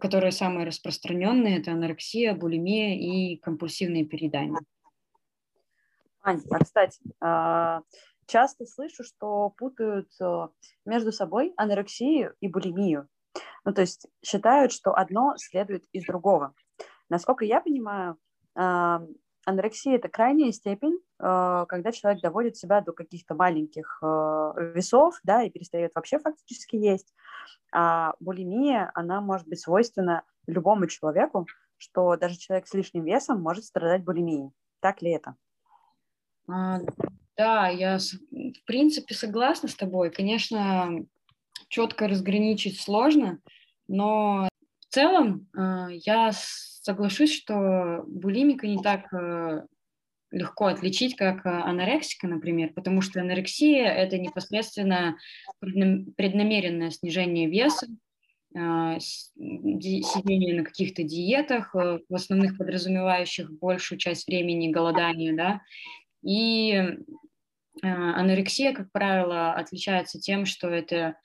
которое 0.00 0.30
самое 0.30 0.66
распространенное, 0.66 1.58
это 1.58 1.72
анорексия, 1.72 2.34
булимия 2.34 2.96
и 2.96 3.36
компульсивные 3.36 4.04
переедания. 4.04 4.58
Ань, 6.24 6.40
а, 6.50 6.58
кстати, 6.58 7.00
а, 7.20 7.82
часто 8.26 8.64
слышу, 8.64 9.04
что 9.04 9.50
путают 9.58 10.08
э, 10.22 10.48
между 10.86 11.12
собой 11.12 11.52
анорексию 11.58 12.34
и 12.40 12.48
булимию. 12.48 13.08
Ну, 13.64 13.74
то 13.74 13.82
есть 13.82 14.06
считают, 14.24 14.72
что 14.72 14.94
одно 14.94 15.34
следует 15.36 15.84
из 15.92 16.06
другого. 16.06 16.54
Насколько 17.10 17.44
я 17.44 17.60
понимаю, 17.60 18.16
а, 18.54 19.02
анорексия– 19.44 19.96
это 19.96 20.08
крайняя 20.08 20.50
степень, 20.52 20.98
э, 21.20 21.66
когда 21.68 21.92
человек 21.92 22.22
доводит 22.22 22.56
себя 22.56 22.80
до 22.80 22.92
каких-то 22.92 23.34
маленьких 23.34 23.98
э, 24.02 24.72
весов, 24.74 25.20
да, 25.24 25.42
и 25.42 25.50
перестает 25.50 25.92
вообще 25.94 26.18
фактически 26.18 26.76
есть. 26.76 27.12
А 27.70 28.14
булимия, 28.18 28.90
она 28.94 29.20
может 29.20 29.46
быть 29.46 29.60
свойственна 29.60 30.22
любому 30.46 30.86
человеку, 30.86 31.46
что 31.76 32.16
даже 32.16 32.38
человек 32.38 32.66
с 32.66 32.72
лишним 32.72 33.04
весом 33.04 33.42
может 33.42 33.66
страдать 33.66 34.04
булимией. 34.04 34.52
Так 34.80 35.02
ли 35.02 35.10
это? 35.10 35.36
А, 36.48 36.80
да, 37.36 37.68
я 37.68 37.98
в 37.98 38.64
принципе 38.66 39.14
согласна 39.14 39.68
с 39.68 39.74
тобой. 39.74 40.10
Конечно, 40.10 41.04
четко 41.68 42.08
разграничить 42.08 42.80
сложно, 42.80 43.40
но 43.88 44.48
в 44.80 44.94
целом 44.94 45.48
э, 45.56 45.86
я 46.04 46.30
соглашусь, 46.32 47.34
что 47.34 48.04
булимика 48.06 48.66
не 48.66 48.80
так 48.80 49.12
э, 49.12 49.66
легко 50.30 50.66
отличить, 50.66 51.16
как 51.16 51.44
анорексика, 51.46 52.28
например, 52.28 52.72
потому 52.72 53.00
что 53.00 53.20
анорексия– 53.20 53.88
это 53.88 54.18
непосредственно 54.18 55.16
преднамеренное 55.60 56.90
снижение 56.90 57.48
веса, 57.48 57.88
э, 58.54 58.98
сидение 59.00 60.54
на 60.54 60.64
каких-то 60.64 61.02
диетах, 61.02 61.74
в 61.74 62.14
основных 62.14 62.56
подразумевающих 62.56 63.50
большую 63.58 63.98
часть 63.98 64.28
времени 64.28 64.70
голодания, 64.70 65.34
да, 65.34 65.60
и 66.24 66.72
э, 66.72 66.96
анорексия, 67.82 68.72
как 68.72 68.90
правило, 68.92 69.52
отличается 69.52 70.18
тем, 70.18 70.46
что 70.46 70.68
это 70.68 71.16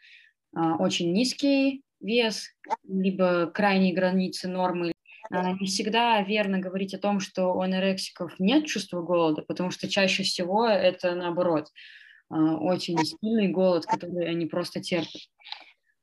а, 0.56 0.78
очень 0.78 1.14
низкий 1.14 1.84
вес, 2.00 2.50
либо 2.88 3.48
крайние 3.48 3.94
границы 3.94 4.48
нормы. 4.48 4.92
А, 5.32 5.54
не 5.54 5.68
всегда 5.68 6.22
верно 6.22 6.60
говорить 6.60 6.94
о 6.94 7.00
том, 7.00 7.20
что 7.20 7.54
у 7.54 7.62
анорексиков 7.62 8.40
нет 8.40 8.66
чувства 8.66 9.02
голода, 9.02 9.44
потому 9.44 9.72
что 9.72 9.88
чаще 9.88 10.24
всего 10.24 10.68
это 10.68 11.16
наоборот 11.16 11.68
а, 12.30 12.56
очень 12.56 12.98
сильный 12.98 13.50
голод, 13.50 13.86
который 13.86 14.30
они 14.30 14.46
просто 14.46 14.82
терпят. 14.82 15.22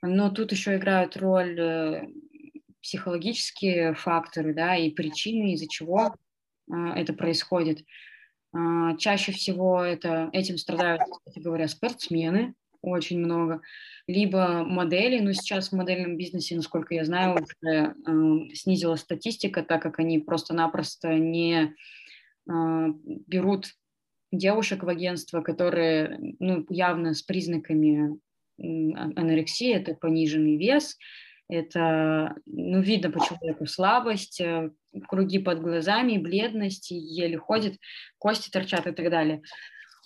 Но 0.03 0.31
тут 0.31 0.53
еще 0.53 0.77
играют 0.77 1.17
роль 1.17 1.59
э, 1.59 2.07
психологические 2.83 3.95
факторы, 3.95 4.55
да, 4.55 4.77
и 4.77 4.91
причины, 4.91 5.55
из-за 5.55 5.67
чего 5.69 6.15
это 6.69 7.13
происходит. 7.15 7.81
А, 8.53 8.97
чаще 8.97 9.33
всего 9.33 9.81
это, 9.81 10.31
этим 10.33 10.59
страдают, 10.59 11.03
кстати 11.03 11.43
говоря, 11.43 11.69
спортсмены, 11.69 12.55
очень 12.83 13.19
много, 13.19 13.61
либо 14.07 14.65
модели, 14.65 15.19
но 15.19 15.33
сейчас 15.33 15.71
в 15.71 15.77
модельном 15.77 16.17
бизнесе, 16.17 16.55
насколько 16.57 16.95
я 16.95 17.05
знаю, 17.05 17.35
уже 17.43 17.95
э, 18.07 18.55
снизилась 18.55 19.01
статистика, 19.01 19.63
так 19.63 19.83
как 19.83 19.99
они 19.99 20.21
просто-напросто 20.21 21.15
не 21.15 21.75
э, 22.49 22.53
берут 23.27 23.75
девушек 24.31 24.85
в 24.85 24.89
агентство, 24.89 25.41
которые 25.41 26.37
ну, 26.39 26.65
явно 26.69 27.15
с 27.15 27.23
признаками 27.23 28.19
анорексии, 28.59 29.73
это 29.73 29.95
пониженный 29.95 30.57
вес, 30.57 30.97
это, 31.49 32.35
ну, 32.47 32.81
видно 32.81 33.11
по 33.11 33.25
человеку 33.25 33.67
слабость, 33.67 34.41
э, 34.41 34.71
круги 35.09 35.39
под 35.39 35.61
глазами, 35.61 36.19
бледность, 36.19 36.91
еле 36.91 37.39
ходит, 37.39 37.79
кости 38.19 38.51
торчат 38.51 38.87
и 38.87 38.93
так 38.93 39.11
далее. 39.11 39.43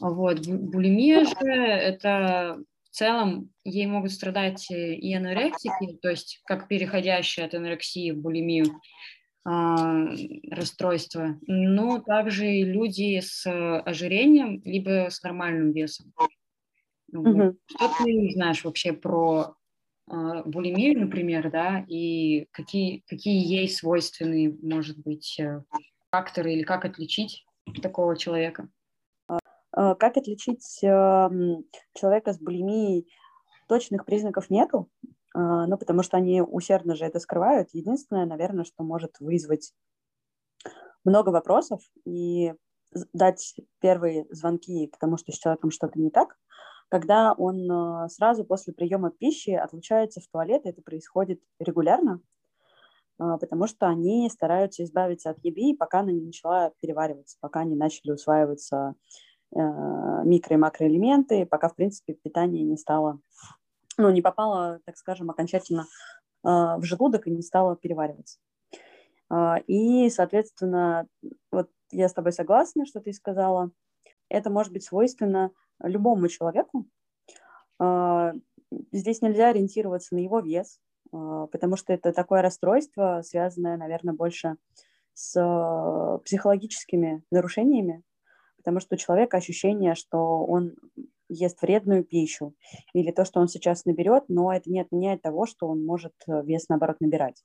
Вот. 0.01 0.47
Булимия 0.47 1.25
же 1.25 1.47
это 1.47 2.59
в 2.91 2.95
целом 2.95 3.51
ей 3.65 3.87
могут 3.87 4.13
страдать 4.13 4.71
и 4.71 5.15
анорексики, 5.15 5.97
то 6.03 6.11
есть 6.11 6.41
как 6.45 6.69
переходящая 6.69 7.47
от 7.47 7.55
анорексии 7.55 8.11
в 8.11 8.19
булимию 8.19 8.67
э, 8.67 9.51
расстройство, 10.51 11.39
но 11.47 12.01
также 12.01 12.51
и 12.51 12.65
люди 12.65 13.21
с 13.21 13.47
ожирением, 13.81 14.61
либо 14.65 15.09
с 15.11 15.23
нормальным 15.23 15.73
весом. 15.73 16.13
Mm-hmm. 17.15 17.57
Что 17.67 17.91
ты 17.99 18.31
знаешь 18.35 18.65
вообще 18.65 18.93
про 18.93 19.55
э, 19.55 19.60
булимию, 20.11 21.01
например, 21.01 21.51
да, 21.51 21.85
и 21.87 22.47
какие, 22.53 23.05
какие 23.09 23.47
ей 23.47 23.69
свойственны, 23.69 24.59
может 24.63 24.99
быть, 24.99 25.39
э, 25.39 25.63
факторы 26.11 26.53
или 26.53 26.63
как 26.63 26.85
отличить 26.85 27.45
такого 27.83 28.17
человека? 28.17 28.69
А, 29.73 29.95
как 29.95 30.17
отличить 30.17 30.83
эм, 30.83 31.65
человека 31.95 32.33
с 32.33 32.41
булимией? 32.41 33.07
Точных 33.69 34.05
признаков 34.05 34.51
нету, 34.51 34.91
а, 35.33 35.67
ну, 35.67 35.79
потому 35.79 36.03
что 36.03 36.17
они 36.17 36.43
усердно 36.43 36.97
же 36.97 37.05
это 37.05 37.21
скрывают. 37.21 37.69
Единственное, 37.73 38.27
наверное, 38.27 38.65
что 38.65 38.83
может 38.83 39.21
вызвать 39.21 39.73
много 41.05 41.29
вопросов 41.29 41.81
и 42.05 42.53
дать 43.13 43.55
первые 43.81 44.27
звонки 44.31 44.89
к 44.89 44.99
тому, 44.99 45.17
что 45.17 45.31
с 45.31 45.39
человеком 45.39 45.71
что-то 45.71 46.01
не 46.01 46.11
так, 46.11 46.37
когда 46.91 47.33
он 47.33 47.71
э, 47.71 48.09
сразу 48.09 48.45
после 48.45 48.73
приема 48.73 49.11
пищи 49.11 49.51
отлучается 49.51 50.21
в 50.21 50.27
туалет, 50.27 50.63
это 50.65 50.83
происходит 50.83 51.41
регулярно, 51.61 52.21
а, 53.19 53.39
потому 53.39 53.67
что 53.67 53.87
они 53.87 54.29
стараются 54.29 54.83
избавиться 54.83 55.31
от 55.31 55.39
еды, 55.45 55.77
пока 55.79 56.01
она 56.01 56.11
не 56.11 56.21
начала 56.21 56.73
перевариваться, 56.81 57.37
пока 57.41 57.63
не 57.65 57.77
начали 57.77 58.11
усваиваться 58.11 58.95
э, 59.55 59.59
микро- 59.59 60.55
и 60.55 60.57
макроэлементы, 60.57 61.47
пока, 61.47 61.69
в 61.69 61.77
принципе, 61.77 62.15
питание 62.15 62.65
не 62.65 62.77
стало, 62.77 63.21
ну, 63.97 64.11
не 64.11 64.21
попало, 64.21 64.81
так 64.85 64.97
скажем, 64.97 65.31
окончательно 65.31 65.83
э, 65.83 66.49
в 66.49 66.83
желудок 66.83 67.29
и 67.29 67.31
не 67.31 67.43
стало 67.43 67.77
перевариваться. 67.77 68.41
А, 69.29 69.59
и, 69.67 70.11
соответственно, 70.11 71.07
вот 71.53 71.71
я 71.93 72.09
с 72.09 72.15
тобой 72.15 72.33
согласна, 72.33 72.85
что 72.85 73.01
ты 73.01 73.13
сказала. 73.13 73.71
Это 74.29 74.51
может 74.51 74.73
быть 74.73 74.85
свойственно 74.85 75.53
любому 75.83 76.29
человеку. 76.29 76.87
А, 77.79 78.33
здесь 78.93 79.23
нельзя 79.23 79.49
ориентироваться 79.49 80.15
на 80.15 80.19
его 80.19 80.41
вес, 80.41 80.79
а, 81.13 81.47
потому 81.47 81.77
что 81.77 81.93
это 81.93 82.13
такое 82.13 82.43
расстройство, 82.43 83.23
связанное, 83.25 83.77
наверное, 83.77 84.15
больше 84.15 84.57
с 85.15 85.37
а, 85.37 86.19
психологическими 86.19 87.23
нарушениями, 87.31 88.03
потому 88.57 88.81
что 88.81 88.95
у 88.95 88.99
человека 88.99 89.39
ощущение, 89.39 89.95
что 89.95 90.45
он 90.45 90.75
ест 91.29 91.63
вредную 91.63 92.05
пищу, 92.05 92.55
или 92.93 93.13
то, 93.13 93.25
что 93.25 93.41
он 93.41 93.49
сейчас 93.49 93.85
наберет, 93.85 94.25
но 94.29 94.53
это 94.53 94.71
не 94.71 94.81
отменяет 94.81 95.23
того, 95.23 95.47
что 95.47 95.69
он 95.69 95.85
может 95.85 96.13
вес, 96.27 96.69
наоборот, 96.69 96.97
набирать. 97.01 97.45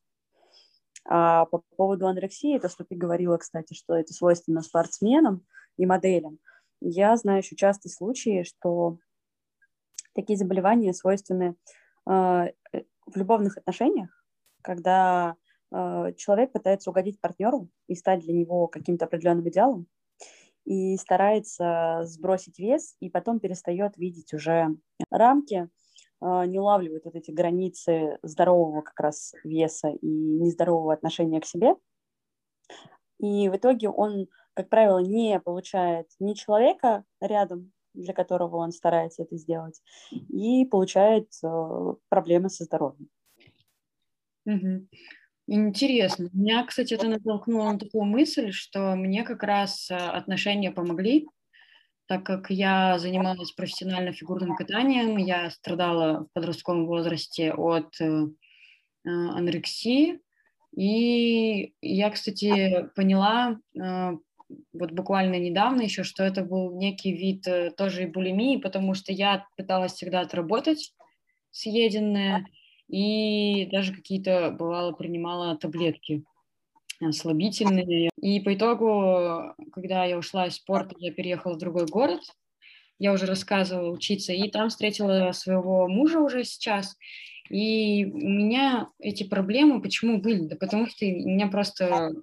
А 1.08 1.46
по 1.46 1.62
поводу 1.77 2.08
анорексии, 2.08 2.58
то, 2.58 2.68
что 2.68 2.84
ты 2.84 2.96
говорила, 2.96 3.38
кстати, 3.38 3.75
что 3.75 3.96
это 3.96 4.12
свойственно 4.12 4.62
спортсменам 4.62 5.46
и 5.77 5.86
моделям, 5.86 6.39
я 6.88 7.18
знаю 7.18 7.39
еще 7.39 7.56
частые 7.56 7.92
случаи, 7.92 8.44
что 8.44 9.00
такие 10.13 10.38
заболевания 10.38 10.94
свойственны 10.94 11.56
э, 12.08 12.12
в 12.12 13.15
любовных 13.15 13.58
отношениях, 13.58 14.10
когда 14.62 15.36
э, 15.72 16.13
человек 16.15 16.51
пытается 16.51 16.92
угодить 16.92 17.20
партнеру 17.20 17.70
и 17.88 17.96
стать 17.96 18.22
для 18.22 18.34
него 18.34 18.68
каким-то 18.68 19.06
определенным 19.06 19.50
идеалом, 19.50 19.88
и 20.63 20.96
старается 20.98 22.01
сбросить 22.04 22.60
вес, 22.60 22.96
и 23.00 23.10
потом 23.10 23.39
перестает 23.39 23.98
видеть 23.98 24.34
уже 24.34 24.68
рамки, 25.10 25.68
э, 26.22 26.46
не 26.46 26.60
улавливает 26.60 27.06
вот 27.06 27.15
эти 27.15 27.32
границы 27.32 28.20
здорового 28.22 28.82
как 28.82 29.00
раз 29.00 29.34
веса 29.44 29.89
и 29.89 30.08
нездорового 30.08 30.94
отношения 30.94 31.42
к 31.42 31.46
себе. 31.46 31.74
И 33.20 33.50
в 33.50 33.56
итоге 33.56 33.89
он 33.89 34.27
как 34.56 34.70
правило, 34.70 35.00
не 35.00 35.40
получает 35.40 36.08
ни 36.20 36.34
человека 36.34 37.04
рядом, 37.22 37.72
для 37.94 38.14
которого 38.14 38.58
он 38.58 38.72
старается 38.72 39.24
это 39.24 39.38
сделать, 39.38 39.82
и 40.12 40.66
получает 40.66 41.28
э, 41.44 41.94
проблемы 42.10 42.50
со 42.50 42.64
здоровьем. 42.64 43.10
Угу. 44.46 44.88
Интересно. 45.48 46.30
Меня, 46.34 46.66
кстати, 46.66 46.94
это 46.94 47.08
натолкнуло 47.08 47.72
на 47.72 47.80
такую 47.80 48.06
мысль, 48.06 48.52
что 48.52 48.96
мне 48.96 49.24
как 49.24 49.44
раз 49.44 49.92
э, 49.92 49.96
отношения 49.96 50.72
помогли, 50.72 51.28
так 52.08 52.24
как 52.24 52.50
я 52.50 52.98
занималась 53.00 53.52
профессионально 53.52 54.14
фигурным 54.14 54.56
катанием, 54.56 55.18
я 55.18 55.50
страдала 55.50 56.26
в 56.26 56.34
подростковом 56.34 56.86
возрасте 56.86 57.54
от 57.54 58.00
э, 58.00 58.28
анорексии, 59.04 60.20
и 60.76 61.74
я, 61.82 62.10
кстати, 62.10 62.90
поняла 62.96 63.58
вот 64.74 64.92
буквально 64.92 65.40
недавно 65.40 65.82
еще, 65.82 66.04
что 66.04 66.24
это 66.24 66.44
был 66.44 66.78
некий 66.78 67.12
вид 67.12 67.48
э, 67.48 67.72
тоже 67.72 68.04
и 68.04 68.08
булимии, 68.08 68.58
потому 68.58 68.94
что 68.94 69.12
я 69.12 69.46
пыталась 69.58 69.94
всегда 69.94 70.22
отработать 70.22 70.94
съеденное, 71.52 72.46
и 72.88 73.66
даже 73.72 73.94
какие-то, 73.94 74.52
бывало, 74.52 74.92
принимала 74.92 75.58
таблетки 75.58 76.24
слабительные. 77.12 78.10
И 78.22 78.40
по 78.40 78.54
итогу, 78.54 79.54
когда 79.72 80.06
я 80.06 80.18
ушла 80.18 80.48
из 80.48 80.56
спорта, 80.56 80.96
я 81.00 81.12
переехала 81.12 81.54
в 81.54 81.58
другой 81.60 81.88
город, 81.88 82.22
я 83.00 83.12
уже 83.12 83.25
рассказывала 83.25 83.90
учиться, 83.92 84.34
и 84.34 84.50
там 84.50 84.70
встретила 84.70 85.32
своего 85.34 85.88
мужа 85.88 86.20
уже 86.20 86.44
сейчас, 86.44 86.96
и 87.50 88.06
у 88.06 88.18
меня 88.18 88.90
эти 89.00 89.24
проблемы 89.24 89.82
почему 89.82 90.20
были? 90.20 90.48
Да 90.48 90.56
потому 90.56 90.88
что 90.88 91.06
у 91.06 91.10
меня 91.10 91.48
просто 91.48 92.14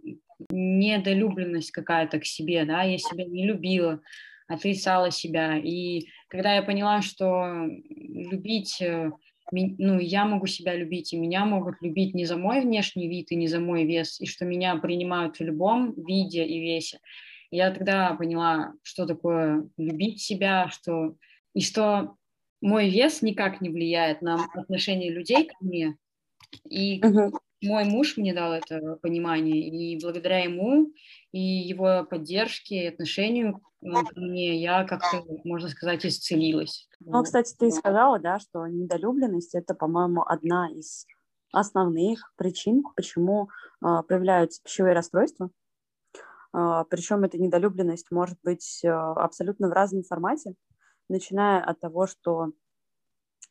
недолюбленность 0.51 1.71
какая-то 1.71 2.19
к 2.21 2.25
себе, 2.25 2.65
да, 2.65 2.83
я 2.83 2.99
себя 2.99 3.25
не 3.25 3.47
любила, 3.47 4.01
отрицала 4.49 5.11
себя. 5.11 5.59
И 5.59 6.07
когда 6.29 6.55
я 6.55 6.63
поняла, 6.63 7.03
что 7.03 7.67
любить, 7.89 8.81
э, 8.81 9.11
ну, 9.51 9.99
я 9.99 10.25
могу 10.25 10.47
себя 10.47 10.75
любить, 10.75 11.13
и 11.13 11.19
меня 11.19 11.45
могут 11.45 11.77
любить 11.81 12.15
не 12.15 12.25
за 12.25 12.37
мой 12.37 12.63
внешний 12.63 13.09
вид 13.09 13.31
и 13.31 13.37
не 13.37 13.49
за 13.49 13.61
мой 13.61 13.85
вес, 13.85 14.21
и 14.21 14.27
что 14.27 14.45
меня 14.45 14.77
принимают 14.77 15.39
в 15.39 15.43
любом 15.43 15.95
виде 15.95 16.45
и 16.45 16.61
весе, 16.61 16.99
я 17.51 17.71
тогда 17.71 18.15
поняла, 18.15 18.73
что 18.83 19.07
такое 19.07 19.69
любить 19.77 20.23
себя, 20.23 20.69
что 20.71 21.17
и 21.55 21.61
что 21.61 22.17
мой 22.63 22.89
вес 22.89 23.21
никак 23.21 23.61
не 23.61 23.69
влияет 23.69 24.23
на 24.23 24.47
отношение 24.55 25.11
людей 25.11 25.45
ко 25.45 25.55
мне. 25.61 25.97
И. 26.69 27.01
мой 27.63 27.85
муж 27.85 28.17
мне 28.17 28.35
дал 28.35 28.53
это 28.53 28.99
понимание, 29.03 29.69
и 29.69 30.01
благодаря 30.03 30.41
ему 30.41 30.93
и 31.33 31.41
его 31.41 32.05
поддержке 32.09 32.85
и 32.85 32.89
отношению 32.89 33.61
к 33.81 34.17
мне 34.17 34.61
я 34.61 34.85
как-то, 34.85 35.25
можно 35.45 35.69
сказать, 35.69 36.07
исцелилась. 36.07 36.89
Ну, 37.01 37.23
кстати, 37.23 37.55
ты 37.59 37.71
сказала, 37.71 38.19
да, 38.19 38.39
что 38.39 38.67
недолюбленность– 38.67 39.55
это, 39.55 39.75
по-моему, 39.75 40.23
одна 40.23 40.71
из 40.71 41.07
основных 41.53 42.33
причин, 42.37 42.83
почему 42.95 43.49
э, 43.85 44.03
появляются 44.09 44.63
пищевые 44.63 44.95
расстройства. 44.95 45.51
Э, 46.55 46.85
причем 46.89 47.25
эта 47.25 47.39
недолюбленность 47.39 48.11
может 48.11 48.39
быть 48.45 48.81
э, 48.85 48.89
абсолютно 48.89 49.69
в 49.69 49.73
разном 49.73 50.05
формате 50.05 50.55
начиная 51.09 51.63
от 51.63 51.81
того, 51.81 52.07
что 52.07 52.53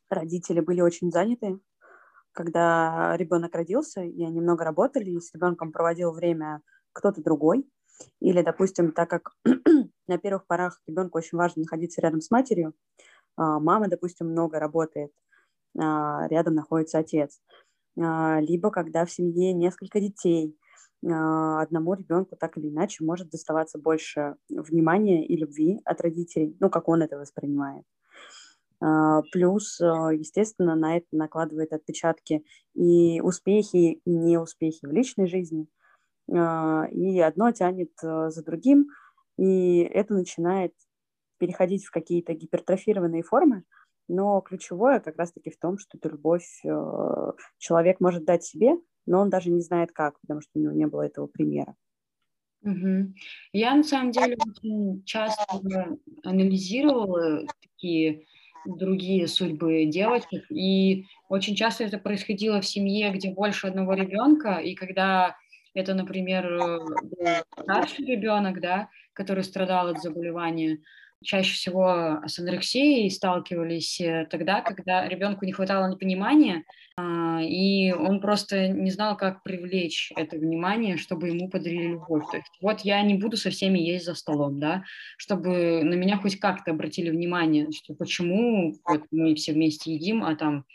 родители 0.10 0.60
были 0.60 0.82
очень 0.82 1.12
заняты, 1.12 1.60
когда 2.34 3.16
ребенок 3.18 3.56
родился, 3.56 4.02
и 4.04 4.24
они 4.24 4.42
много 4.42 4.64
работали, 4.64 5.12
и 5.12 5.20
с 5.20 5.34
ребенком 5.34 5.72
проводил 5.72 6.12
время 6.12 6.62
кто-то 6.94 7.22
другой. 7.22 7.68
Или, 8.20 8.42
допустим, 8.42 8.92
так 8.92 9.10
как 9.10 9.32
на 10.08 10.18
первых 10.18 10.48
порах 10.48 10.82
ребенку 10.88 11.18
очень 11.18 11.38
важно 11.38 11.62
находиться 11.64 12.02
рядом 12.02 12.22
с 12.22 12.32
матерью, 12.32 12.74
а, 13.38 13.60
мама, 13.60 13.88
допустим, 13.88 14.28
много 14.28 14.60
работает, 14.60 15.12
а, 15.80 16.28
рядом 16.28 16.56
находится 16.56 17.00
отец. 17.00 17.40
А, 18.00 18.40
либо 18.42 18.72
когда 18.72 19.06
в 19.06 19.12
семье 19.12 19.54
несколько 19.54 20.00
детей, 20.00 20.58
одному 21.04 21.96
ребенку 21.96 22.36
так 22.36 22.58
или 22.60 22.70
иначе 22.70 23.04
может 23.04 23.32
доставаться 23.32 23.80
больше 23.80 24.36
внимания 24.50 25.26
и 25.26 25.36
любви 25.36 25.82
от 25.84 26.00
родителей, 26.02 26.56
ну, 26.60 26.70
как 26.70 26.88
он 26.90 27.02
это 27.02 27.18
воспринимает. 27.18 27.86
Плюс, 29.32 29.80
естественно, 29.80 30.76
на 30.76 30.98
это 30.98 31.06
накладывает 31.12 31.72
отпечатки 31.72 32.44
и 32.74 33.22
успехи, 33.22 34.02
и 34.04 34.10
неуспехи 34.10 34.86
в 34.86 34.92
личной 34.92 35.28
жизни. 35.28 35.68
И 36.28 37.20
одно 37.20 37.52
тянет 37.52 37.92
за 38.02 38.44
другим, 38.44 38.88
и 39.38 39.80
это 39.82 40.16
начинает 40.16 40.74
переходить 41.38 41.86
в 41.86 41.92
какие-то 41.92 42.34
гипертрофированные 42.34 43.22
формы, 43.22 43.66
но 44.08 44.42
ключевое 44.42 45.00
как 45.00 45.18
раз-таки 45.18 45.52
в 45.52 45.60
том, 45.60 45.78
что 45.78 45.98
эту 45.98 46.10
любовь 46.10 46.64
человек 47.60 48.00
может 48.00 48.26
дать 48.26 48.44
себе, 48.44 48.72
но 49.06 49.20
он 49.20 49.30
даже 49.30 49.52
не 49.52 49.62
знает 49.62 49.92
как, 49.92 50.20
потому 50.22 50.42
что 50.42 50.52
у 50.56 50.60
него 50.60 50.74
не 50.74 50.88
было 50.88 51.04
этого 51.04 51.28
примера. 51.28 51.76
Угу. 52.64 53.14
Я 53.54 53.76
на 53.76 53.84
самом 53.84 54.12
деле 54.12 54.38
очень 54.38 55.04
часто 55.04 55.44
анализировала 56.24 57.46
такие 57.62 58.26
другие 58.66 59.28
судьбы 59.28 59.86
девочек, 59.86 60.46
и 60.50 61.06
очень 61.30 61.56
часто 61.56 61.84
это 61.84 61.98
происходило 61.98 62.62
в 62.62 62.66
семье, 62.66 63.12
где 63.12 63.32
больше 63.32 63.68
одного 63.68 63.94
ребенка, 63.94 64.56
и 64.56 64.76
когда 64.76 65.36
это, 65.74 65.94
например, 65.94 66.58
был 66.58 67.28
старший 67.64 68.06
ребенок, 68.06 68.60
да, 68.60 68.90
который 69.14 69.44
страдал 69.44 69.88
от 69.88 70.02
заболевания, 70.02 70.80
чаще 71.24 71.54
всего 71.54 72.22
с 72.26 72.40
анорексией 72.40 73.10
сталкивались 73.10 74.00
э, 74.02 74.28
тогда, 74.30 74.62
когда 74.62 75.08
ребенку 75.08 75.46
не 75.46 75.52
хватало 75.52 75.96
понимания, 75.96 76.64
а, 76.98 77.42
и 77.42 77.92
он 77.92 78.20
просто 78.20 78.68
не 78.68 78.92
знал, 78.92 79.16
как 79.16 79.44
привлечь 79.44 80.12
это 80.16 80.38
внимание, 80.38 80.98
чтобы 80.98 81.30
ему 81.30 81.50
подарили 81.50 81.94
любовь. 81.94 82.24
То 82.32 82.38
есть 82.38 82.50
вот 82.62 82.82
я 82.82 83.02
не 83.02 83.16
буду 83.16 83.38
со 83.38 83.50
всеми 83.50 83.80
есть 83.80 84.06
за 84.06 84.16
столом, 84.16 84.60
да, 84.60 84.84
чтобы 85.18 85.84
на 85.84 85.94
меня 85.94 86.18
хоть 86.18 86.40
как-то 86.40 86.72
обратили 86.72 87.10
внимание, 87.10 87.72
что 87.72 87.94
почему 87.94 88.76
вот 88.86 89.04
мы 89.12 89.36
все 89.36 89.54
вместе 89.54 89.94
едим, 89.94 90.24
а 90.24 90.36
там 90.36 90.66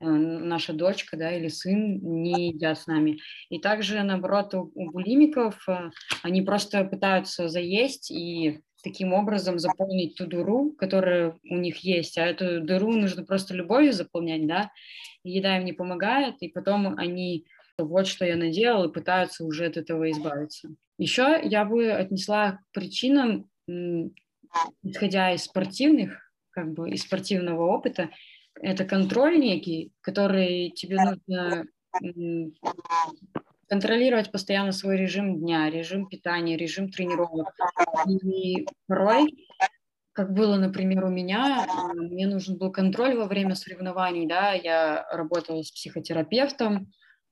э, 0.00 0.06
наша 0.06 0.72
дочка, 0.72 1.16
да, 1.16 1.32
или 1.32 1.48
сын 1.48 2.00
не 2.02 2.48
едят 2.48 2.78
с 2.78 2.86
нами. 2.86 3.18
И 3.50 3.58
также, 3.58 4.02
наоборот, 4.02 4.54
у, 4.54 4.70
у 4.74 4.90
булимиков 4.90 5.68
э, 5.68 5.90
они 6.22 6.42
просто 6.42 6.84
пытаются 6.84 7.48
заесть 7.48 8.10
и 8.10 8.60
таким 8.82 9.12
образом 9.12 9.58
заполнить 9.58 10.16
ту 10.16 10.26
дыру, 10.26 10.72
которая 10.72 11.36
у 11.44 11.56
них 11.56 11.78
есть, 11.78 12.18
а 12.18 12.26
эту 12.26 12.60
дыру 12.60 12.92
нужно 12.92 13.24
просто 13.24 13.54
любовью 13.54 13.92
заполнять, 13.92 14.46
да, 14.46 14.70
и 15.24 15.30
еда 15.30 15.58
им 15.58 15.64
не 15.64 15.72
помогает, 15.72 16.36
и 16.40 16.48
потом 16.48 16.98
они 16.98 17.46
вот 17.78 18.06
что 18.06 18.24
я 18.24 18.36
наделал, 18.36 18.84
и 18.84 18.92
пытаются 18.92 19.44
уже 19.44 19.66
от 19.66 19.76
этого 19.76 20.10
избавиться. 20.10 20.68
Еще 20.98 21.40
я 21.42 21.64
бы 21.64 21.90
отнесла 21.90 22.52
к 22.52 22.60
причинам, 22.72 23.48
исходя 24.82 25.32
из 25.32 25.44
спортивных, 25.44 26.32
как 26.50 26.72
бы 26.72 26.90
из 26.90 27.02
спортивного 27.02 27.66
опыта, 27.66 28.10
это 28.60 28.84
контроль 28.84 29.38
некий, 29.38 29.92
который 30.00 30.70
тебе 30.70 30.98
нужно 31.02 31.66
контролировать 33.70 34.32
постоянно 34.32 34.72
свой 34.72 34.96
режим 34.96 35.38
дня, 35.38 35.70
режим 35.70 36.08
питания, 36.08 36.56
режим 36.56 36.90
тренировок. 36.90 37.54
И 38.08 38.66
порой, 38.88 39.46
как 40.12 40.34
было, 40.34 40.56
например, 40.56 41.04
у 41.04 41.08
меня, 41.08 41.66
мне 41.94 42.26
нужен 42.26 42.58
был 42.58 42.72
контроль 42.72 43.16
во 43.16 43.26
время 43.26 43.54
соревнований, 43.54 44.26
да, 44.26 44.52
я 44.54 45.06
работала 45.12 45.62
с 45.62 45.70
психотерапевтом, 45.70 46.90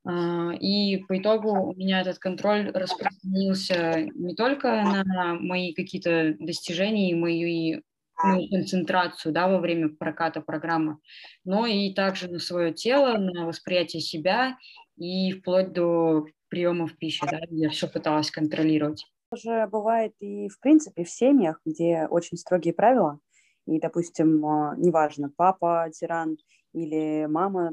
э, 0.08 0.54
и 0.60 1.04
по 1.08 1.18
итогу 1.18 1.72
у 1.72 1.74
меня 1.74 2.02
этот 2.02 2.20
контроль 2.20 2.70
распространился 2.70 4.08
не 4.14 4.36
только 4.36 4.68
на 4.68 5.34
мои 5.34 5.74
какие-то 5.74 6.36
достижения 6.38 7.10
и 7.10 7.16
мои 7.16 7.80
мою 8.22 8.48
концентрацию 8.48 9.32
да, 9.32 9.48
во 9.48 9.58
время 9.58 9.88
проката 9.88 10.40
программы, 10.40 10.98
но 11.44 11.66
и 11.66 11.92
также 11.94 12.28
на 12.28 12.38
свое 12.38 12.72
тело, 12.72 13.16
на 13.18 13.46
восприятие 13.46 14.00
себя 14.00 14.56
и 14.96 15.32
вплоть 15.32 15.72
до 15.72 16.26
приемов 16.48 16.96
пищи, 16.96 17.24
да, 17.30 17.38
я 17.50 17.70
все 17.70 17.88
пыталась 17.88 18.30
контролировать. 18.30 19.04
Тоже 19.30 19.68
бывает 19.70 20.14
и 20.20 20.48
в 20.48 20.58
принципе 20.60 21.04
в 21.04 21.10
семьях, 21.10 21.60
где 21.64 22.06
очень 22.08 22.38
строгие 22.38 22.72
правила, 22.72 23.20
и, 23.66 23.78
допустим, 23.78 24.44
а, 24.46 24.74
неважно, 24.76 25.30
папа 25.36 25.90
тиран 25.92 26.38
или 26.72 27.26
мама 27.26 27.72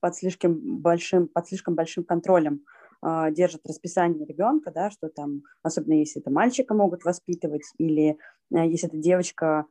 под 0.00 0.14
слишком 0.14 0.80
большим, 0.80 1.28
под 1.28 1.48
слишком 1.48 1.74
большим 1.74 2.04
контролем 2.04 2.60
э, 3.04 3.32
держит 3.32 3.66
расписание 3.66 4.26
ребенка, 4.26 4.70
да, 4.70 4.90
что 4.90 5.08
там, 5.08 5.42
особенно 5.62 5.94
если 5.94 6.20
это 6.20 6.30
мальчика 6.30 6.74
могут 6.74 7.04
воспитывать, 7.04 7.62
или 7.78 8.18
если 8.50 8.88
это 8.88 8.96
девочка, 8.96 9.66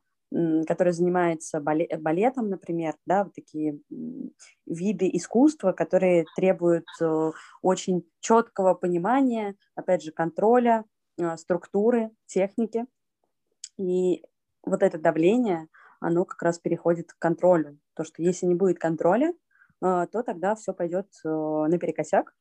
которая 0.68 0.94
занимается 0.94 1.62
балетом, 1.62 2.50
например, 2.50 2.96
да, 3.06 3.24
вот 3.24 3.34
такие 3.34 3.80
виды 4.66 5.10
искусства, 5.14 5.72
которые 5.72 6.26
требуют 6.36 6.86
э, 7.00 7.32
очень 7.62 8.10
четкого 8.20 8.74
понимания, 8.74 9.56
опять 9.76 10.04
же, 10.04 10.12
контроля, 10.12 10.84
э, 11.18 11.38
структуры, 11.38 12.12
техники. 12.26 12.86
И 13.78 14.24
вот 14.64 14.84
это 14.84 14.98
давление, 14.98 15.68
оно 16.00 16.26
как 16.26 16.42
раз 16.42 16.60
переходит 16.60 17.14
к 17.14 17.20
контролю. 17.20 17.80
То, 17.94 18.04
что 18.04 18.22
если 18.22 18.46
не 18.46 18.56
будет 18.56 18.80
контроля, 18.80 19.30
э, 19.30 20.08
то 20.12 20.24
тогда 20.24 20.56
все 20.56 20.74
пойдет 20.74 21.08
наперекосяк. 21.24 22.36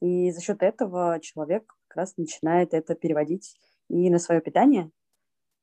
И 0.00 0.32
за 0.32 0.40
счет 0.40 0.62
этого 0.62 1.18
человек 1.20 1.72
как 1.86 1.96
раз 1.96 2.16
начинает 2.16 2.74
это 2.74 2.94
переводить 2.94 3.56
и 3.88 4.10
на 4.10 4.18
свое 4.18 4.40
питание, 4.40 4.90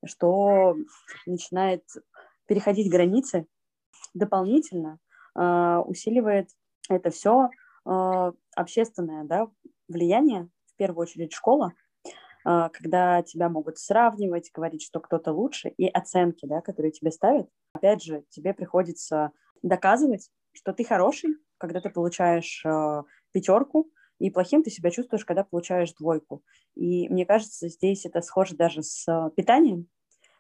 что 0.06 0.76
начинает 1.26 1.84
переходить 2.48 2.92
границы 2.92 3.48
дополнительно, 4.14 5.00
э, 5.38 5.78
усиливает 5.86 6.50
это 6.90 7.12
все 7.12 7.50
э, 7.86 8.32
общественное 8.56 9.24
да, 9.26 9.48
влияние, 9.88 10.50
в 10.74 10.76
первую 10.76 11.04
очередь 11.04 11.34
школа, 11.34 11.74
а, 12.46 12.70
когда 12.70 13.22
тебя 13.22 13.50
могут 13.50 13.78
сравнивать, 13.78 14.50
говорить, 14.54 14.82
что 14.84 15.02
кто-то 15.02 15.34
лучше, 15.34 15.70
и 15.70 15.88
оценки, 15.88 16.46
да, 16.46 16.62
которые 16.62 16.92
тебе 16.92 17.12
ставят. 17.12 17.50
Опять 17.74 18.02
же, 18.02 18.24
тебе 18.30 18.54
приходится 18.54 19.32
доказывать, 19.62 20.30
что 20.54 20.72
ты 20.72 20.86
хороший, 20.86 21.36
когда 21.58 21.82
ты 21.82 21.90
получаешь 21.90 22.64
пятерку, 23.34 23.92
и 24.20 24.30
плохим 24.30 24.64
ты 24.64 24.70
себя 24.70 24.92
чувствуешь, 24.92 25.26
когда 25.26 25.44
получаешь 25.44 25.94
двойку. 25.94 26.44
И 26.76 27.10
мне 27.10 27.26
кажется, 27.26 27.70
здесь 27.70 28.06
это 28.06 28.22
схоже 28.22 28.56
даже 28.56 28.84
с 28.84 29.08
э, 29.08 29.32
питанием, 29.36 29.88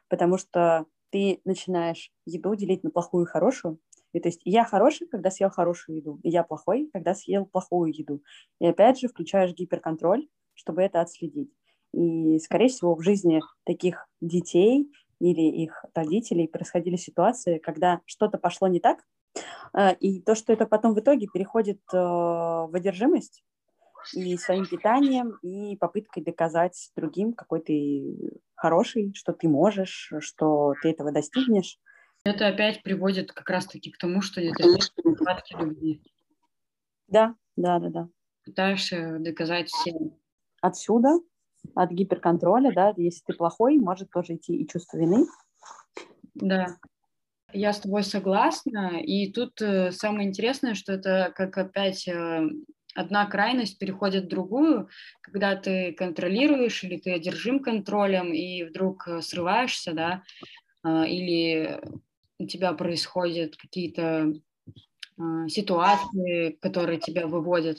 потому 0.09 0.37
что 0.37 0.85
ты 1.09 1.41
начинаешь 1.45 2.11
еду 2.25 2.55
делить 2.55 2.83
на 2.83 2.91
плохую 2.91 3.25
и 3.25 3.29
хорошую. 3.29 3.79
И 4.11 4.19
то 4.19 4.27
есть 4.27 4.41
я 4.43 4.63
хороший, 4.63 5.07
когда 5.07 5.31
съел 5.31 5.49
хорошую 5.49 5.97
еду, 5.97 6.19
и 6.23 6.29
я 6.29 6.43
плохой, 6.43 6.89
когда 6.93 7.13
съел 7.13 7.45
плохую 7.45 7.93
еду. 7.95 8.21
И 8.59 8.67
опять 8.67 8.99
же 8.99 9.07
включаешь 9.07 9.53
гиперконтроль, 9.53 10.27
чтобы 10.53 10.81
это 10.81 11.01
отследить. 11.01 11.51
И, 11.93 12.37
скорее 12.39 12.67
всего, 12.67 12.95
в 12.95 13.01
жизни 13.01 13.41
таких 13.65 14.07
детей 14.21 14.91
или 15.19 15.41
их 15.41 15.85
родителей 15.93 16.47
происходили 16.47 16.95
ситуации, 16.95 17.57
когда 17.59 18.01
что-то 18.05 18.37
пошло 18.37 18.67
не 18.67 18.79
так, 18.79 18.99
э, 19.73 19.95
и 19.95 20.21
то, 20.21 20.35
что 20.35 20.53
это 20.53 20.65
потом 20.65 20.93
в 20.93 20.99
итоге 20.99 21.27
переходит 21.27 21.79
э, 21.93 21.97
в 21.97 22.71
одержимость, 22.73 23.43
и 24.13 24.37
своим 24.37 24.65
питанием, 24.65 25.37
и 25.41 25.75
попыткой 25.77 26.23
доказать 26.23 26.91
другим, 26.95 27.33
какой 27.33 27.61
ты 27.61 28.17
хороший, 28.55 29.13
что 29.13 29.33
ты 29.33 29.47
можешь, 29.47 30.11
что 30.19 30.73
ты 30.81 30.89
этого 30.89 31.11
достигнешь. 31.11 31.77
Это 32.23 32.47
опять 32.47 32.83
приводит 32.83 33.31
как 33.31 33.49
раз-таки 33.49 33.91
к 33.91 33.97
тому, 33.97 34.21
что 34.21 34.41
это 34.41 34.63
нехватки 34.63 35.53
любви. 35.53 36.01
Да, 37.07 37.35
да, 37.55 37.79
да, 37.79 37.89
да. 37.89 38.09
Пытаешься 38.45 39.17
доказать 39.19 39.69
всем. 39.69 40.17
Отсюда, 40.61 41.19
от 41.75 41.91
гиперконтроля, 41.91 42.71
да, 42.73 42.93
если 42.97 43.23
ты 43.25 43.33
плохой, 43.33 43.77
может 43.77 44.09
тоже 44.11 44.35
идти 44.35 44.55
и 44.55 44.67
чувство 44.67 44.97
вины. 44.97 45.25
Да, 46.35 46.77
я 47.53 47.73
с 47.73 47.79
тобой 47.79 48.03
согласна. 48.03 48.99
И 49.01 49.31
тут 49.31 49.61
э, 49.61 49.91
самое 49.91 50.27
интересное, 50.27 50.75
что 50.75 50.93
это 50.93 51.31
как 51.35 51.57
опять 51.57 52.07
э, 52.07 52.47
одна 52.99 53.25
крайность 53.25 53.79
переходит 53.79 54.25
в 54.25 54.27
другую, 54.27 54.89
когда 55.21 55.55
ты 55.55 55.93
контролируешь 55.93 56.83
или 56.83 56.97
ты 56.97 57.13
одержим 57.13 57.59
контролем 57.59 58.33
и 58.33 58.63
вдруг 58.63 59.07
э, 59.07 59.21
срываешься, 59.21 59.93
да, 59.93 60.23
а, 60.83 61.05
или 61.05 61.79
у 62.39 62.45
тебя 62.45 62.73
происходят 62.73 63.55
какие-то 63.55 64.33
а, 65.17 65.47
ситуации, 65.47 66.57
которые 66.61 66.99
тебя 66.99 67.27
выводят, 67.27 67.77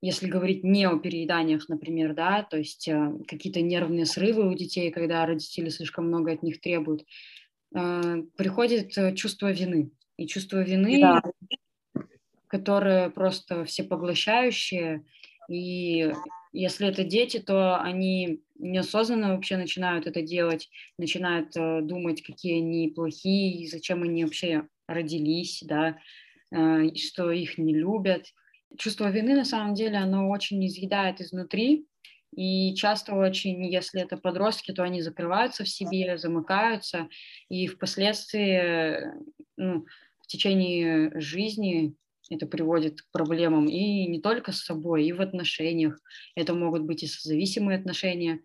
если 0.00 0.28
говорить 0.28 0.62
не 0.62 0.84
о 0.86 0.98
перееданиях, 0.98 1.68
например, 1.68 2.14
да, 2.14 2.44
то 2.44 2.58
есть 2.58 2.86
э, 2.88 3.12
какие-то 3.26 3.60
нервные 3.60 4.06
срывы 4.06 4.48
у 4.48 4.54
детей, 4.54 4.92
когда 4.92 5.26
родители 5.26 5.68
слишком 5.68 6.06
много 6.06 6.32
от 6.32 6.44
них 6.44 6.60
требуют, 6.60 7.04
э, 7.74 8.22
приходит 8.36 9.16
чувство 9.16 9.50
вины. 9.50 9.90
И 10.16 10.26
чувство 10.26 10.62
вины 10.62 11.00
да 11.00 11.22
которые 12.52 13.08
просто 13.08 13.64
всепоглощающие, 13.64 15.06
и 15.48 16.12
если 16.52 16.86
это 16.86 17.02
дети, 17.02 17.38
то 17.38 17.80
они 17.80 18.42
неосознанно 18.58 19.34
вообще 19.34 19.56
начинают 19.56 20.06
это 20.06 20.20
делать, 20.20 20.68
начинают 20.98 21.56
э, 21.56 21.80
думать, 21.80 22.22
какие 22.22 22.58
они 22.58 22.88
плохие, 22.88 23.66
зачем 23.68 24.02
они 24.02 24.24
вообще 24.24 24.68
родились, 24.86 25.62
да, 25.66 25.96
э, 26.50 26.94
что 26.94 27.30
их 27.32 27.56
не 27.56 27.74
любят. 27.74 28.26
Чувство 28.76 29.10
вины, 29.10 29.34
на 29.34 29.46
самом 29.46 29.72
деле, 29.72 29.96
оно 29.96 30.28
очень 30.28 30.64
изъедает 30.66 31.22
изнутри, 31.22 31.86
и 32.36 32.74
часто 32.74 33.14
очень, 33.14 33.64
если 33.64 34.02
это 34.02 34.18
подростки, 34.18 34.72
то 34.72 34.82
они 34.82 35.00
закрываются 35.00 35.64
в 35.64 35.70
себе, 35.70 36.18
замыкаются, 36.18 37.08
и 37.48 37.66
впоследствии, 37.66 39.10
ну, 39.56 39.86
в 40.20 40.26
течение 40.26 41.18
жизни 41.18 41.96
это 42.30 42.46
приводит 42.46 43.02
к 43.02 43.10
проблемам 43.10 43.68
и 43.68 44.06
не 44.06 44.20
только 44.20 44.52
с 44.52 44.64
собой, 44.64 45.04
и 45.04 45.12
в 45.12 45.20
отношениях. 45.20 45.98
Это 46.34 46.54
могут 46.54 46.82
быть 46.82 47.02
и 47.02 47.06
созависимые 47.06 47.78
отношения, 47.78 48.40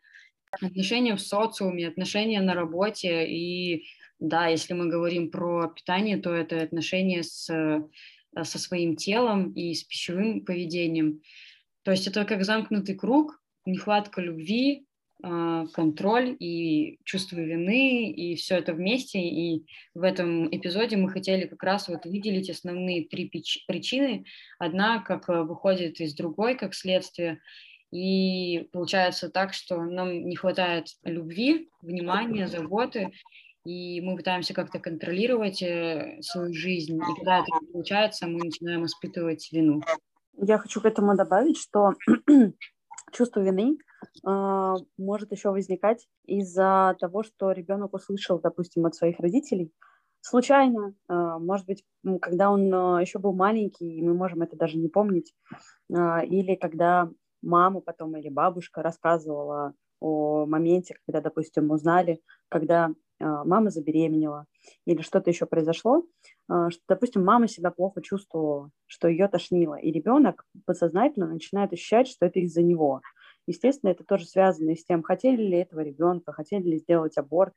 отношения 0.51 1.15
в 1.15 1.21
социуме, 1.21 1.87
отношения 1.87 2.41
на 2.41 2.53
работе. 2.53 3.27
И 3.27 3.85
да, 4.19 4.47
если 4.47 4.73
мы 4.73 4.87
говорим 4.89 5.29
про 5.29 5.67
питание, 5.67 6.17
то 6.17 6.33
это 6.33 6.61
отношения 6.61 7.23
с, 7.23 7.49
э, 7.49 7.81
со 8.43 8.59
своим 8.59 8.95
телом 8.95 9.51
и 9.53 9.73
с 9.73 9.83
пищевым 9.83 10.43
поведением. 10.43 11.21
То 11.83 11.91
есть 11.91 12.07
это 12.07 12.25
как 12.25 12.43
замкнутый 12.43 12.95
круг, 12.95 13.39
нехватка 13.65 14.21
любви, 14.21 14.86
контроль 15.21 16.35
и 16.39 16.99
чувство 17.03 17.37
вины, 17.37 18.11
и 18.11 18.35
все 18.35 18.57
это 18.57 18.73
вместе. 18.73 19.19
И 19.19 19.65
в 19.95 20.03
этом 20.03 20.47
эпизоде 20.55 20.97
мы 20.97 21.09
хотели 21.09 21.47
как 21.47 21.63
раз 21.63 21.87
вот 21.87 22.05
выделить 22.05 22.49
основные 22.49 23.07
три 23.07 23.31
причины. 23.67 24.25
Одна 24.59 25.01
как 25.01 25.27
э, 25.29 25.41
выходит 25.41 25.99
из 25.99 26.13
другой, 26.13 26.55
как 26.55 26.75
следствие. 26.75 27.39
И 27.91 28.67
получается 28.71 29.29
так, 29.29 29.53
что 29.53 29.81
нам 29.81 30.27
не 30.27 30.35
хватает 30.35 30.87
любви, 31.03 31.69
внимания, 31.81 32.47
заботы, 32.47 33.11
и 33.65 34.01
мы 34.01 34.15
пытаемся 34.15 34.53
как-то 34.53 34.79
контролировать 34.79 35.61
э, 35.61 36.19
свою 36.21 36.53
жизнь. 36.53 36.97
И 36.97 37.15
когда 37.17 37.39
это 37.39 37.47
не 37.61 37.71
получается, 37.71 38.27
мы 38.27 38.39
начинаем 38.45 38.85
испытывать 38.85 39.49
вину. 39.51 39.81
Я 40.39 40.57
хочу 40.59 40.79
к 40.79 40.85
этому 40.85 41.15
добавить, 41.15 41.57
что 41.57 41.93
чувство 43.11 43.39
вины 43.39 43.77
может 44.23 45.31
еще 45.31 45.51
возникать 45.51 46.07
из-за 46.25 46.95
того, 46.99 47.23
что 47.23 47.51
ребенок 47.51 47.93
услышал, 47.93 48.39
допустим, 48.39 48.85
от 48.85 48.95
своих 48.95 49.19
родителей 49.19 49.71
случайно, 50.21 50.93
э, 51.09 51.13
может 51.39 51.65
быть, 51.65 51.85
когда 52.21 52.49
он 52.51 52.73
э, 52.73 53.01
еще 53.01 53.19
был 53.19 53.33
маленький, 53.33 54.01
мы 54.01 54.13
можем 54.13 54.41
это 54.41 54.57
даже 54.57 54.77
не 54.77 54.89
помнить, 54.89 55.33
или 55.89 56.55
когда 56.55 57.09
мама 57.41 57.79
потом 57.79 58.17
или 58.17 58.29
бабушка 58.29 58.81
рассказывала 58.81 59.73
о 59.99 60.45
моменте, 60.45 60.95
когда, 61.05 61.21
допустим, 61.21 61.71
узнали, 61.71 62.21
когда 62.49 62.91
а, 63.19 63.43
мама 63.45 63.69
забеременела 63.69 64.45
или 64.85 65.01
что-то 65.01 65.29
еще 65.29 65.45
произошло, 65.45 66.03
а, 66.47 66.69
что, 66.69 66.81
допустим, 66.87 67.23
мама 67.23 67.47
себя 67.47 67.71
плохо 67.71 68.01
чувствовала, 68.01 68.69
что 68.85 69.07
ее 69.07 69.27
тошнило, 69.27 69.75
и 69.75 69.91
ребенок 69.91 70.45
подсознательно 70.65 71.27
начинает 71.27 71.73
ощущать, 71.73 72.07
что 72.07 72.25
это 72.25 72.39
из-за 72.39 72.61
него. 72.61 73.01
Естественно, 73.47 73.89
это 73.91 74.03
тоже 74.03 74.25
связано 74.25 74.75
с 74.75 74.85
тем, 74.85 75.01
хотели 75.01 75.41
ли 75.41 75.57
этого 75.57 75.79
ребенка, 75.79 76.33
хотели 76.33 76.63
ли 76.63 76.77
сделать 76.77 77.17
аборт. 77.17 77.53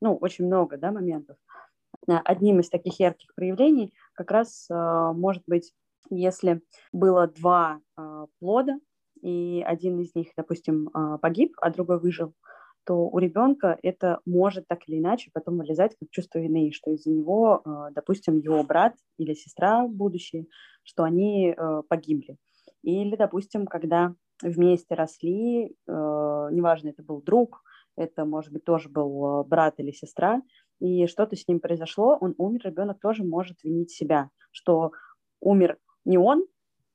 Ну, 0.00 0.16
очень 0.16 0.46
много 0.46 0.78
да, 0.78 0.92
моментов. 0.92 1.36
А, 2.08 2.20
одним 2.24 2.60
из 2.60 2.70
таких 2.70 2.98
ярких 3.00 3.34
проявлений 3.34 3.92
как 4.14 4.30
раз 4.30 4.66
может 4.70 5.42
быть, 5.46 5.72
если 6.10 6.62
было 6.92 7.26
два 7.28 7.80
плода, 8.40 8.78
и 9.22 9.62
один 9.64 10.00
из 10.00 10.14
них, 10.14 10.28
допустим, 10.36 10.90
погиб, 11.20 11.54
а 11.60 11.70
другой 11.70 12.00
выжил, 12.00 12.34
то 12.84 13.08
у 13.08 13.18
ребенка 13.18 13.78
это 13.82 14.18
может 14.26 14.66
так 14.66 14.80
или 14.88 14.98
иначе 14.98 15.30
потом 15.32 15.58
вылезать 15.58 15.96
как 16.00 16.10
чувство 16.10 16.40
вины, 16.40 16.72
что 16.72 16.90
из-за 16.90 17.10
него, 17.10 17.62
допустим, 17.94 18.38
его 18.38 18.64
брат 18.64 18.94
или 19.18 19.34
сестра 19.34 19.86
будущие, 19.86 20.46
что 20.82 21.04
они 21.04 21.54
погибли. 21.88 22.36
Или, 22.82 23.14
допустим, 23.14 23.66
когда 23.66 24.16
вместе 24.42 24.94
росли, 24.94 25.66
э, 25.66 25.70
неважно, 25.86 26.88
это 26.88 27.02
был 27.02 27.22
друг, 27.22 27.62
это, 27.96 28.24
может 28.24 28.52
быть, 28.52 28.64
тоже 28.64 28.88
был 28.88 29.44
брат 29.44 29.74
или 29.78 29.92
сестра, 29.92 30.42
и 30.80 31.06
что-то 31.06 31.36
с 31.36 31.46
ним 31.46 31.60
произошло, 31.60 32.16
он 32.20 32.34
умер, 32.38 32.62
ребенок 32.64 33.00
тоже 33.00 33.22
может 33.22 33.62
винить 33.62 33.90
себя, 33.90 34.30
что 34.50 34.92
умер 35.40 35.78
не 36.04 36.18
он, 36.18 36.46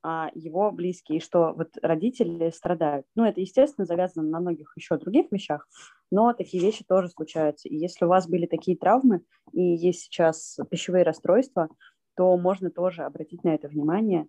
а 0.02 0.30
его 0.34 0.70
близкие, 0.70 1.20
что 1.20 1.52
вот 1.56 1.70
родители 1.82 2.50
страдают. 2.50 3.06
Ну, 3.14 3.24
это, 3.24 3.40
естественно, 3.40 3.84
завязано 3.84 4.28
на 4.28 4.40
многих 4.40 4.72
еще 4.76 4.96
других 4.96 5.32
вещах, 5.32 5.66
но 6.10 6.32
такие 6.32 6.62
вещи 6.62 6.84
тоже 6.86 7.08
случаются. 7.08 7.68
И 7.68 7.76
если 7.76 8.04
у 8.04 8.08
вас 8.08 8.28
были 8.28 8.46
такие 8.46 8.76
травмы 8.76 9.22
и 9.52 9.62
есть 9.62 10.00
сейчас 10.00 10.58
пищевые 10.70 11.04
расстройства, 11.04 11.68
то 12.16 12.36
можно 12.36 12.70
тоже 12.70 13.02
обратить 13.02 13.44
на 13.44 13.54
это 13.54 13.68
внимание 13.68 14.22
э, 14.22 14.26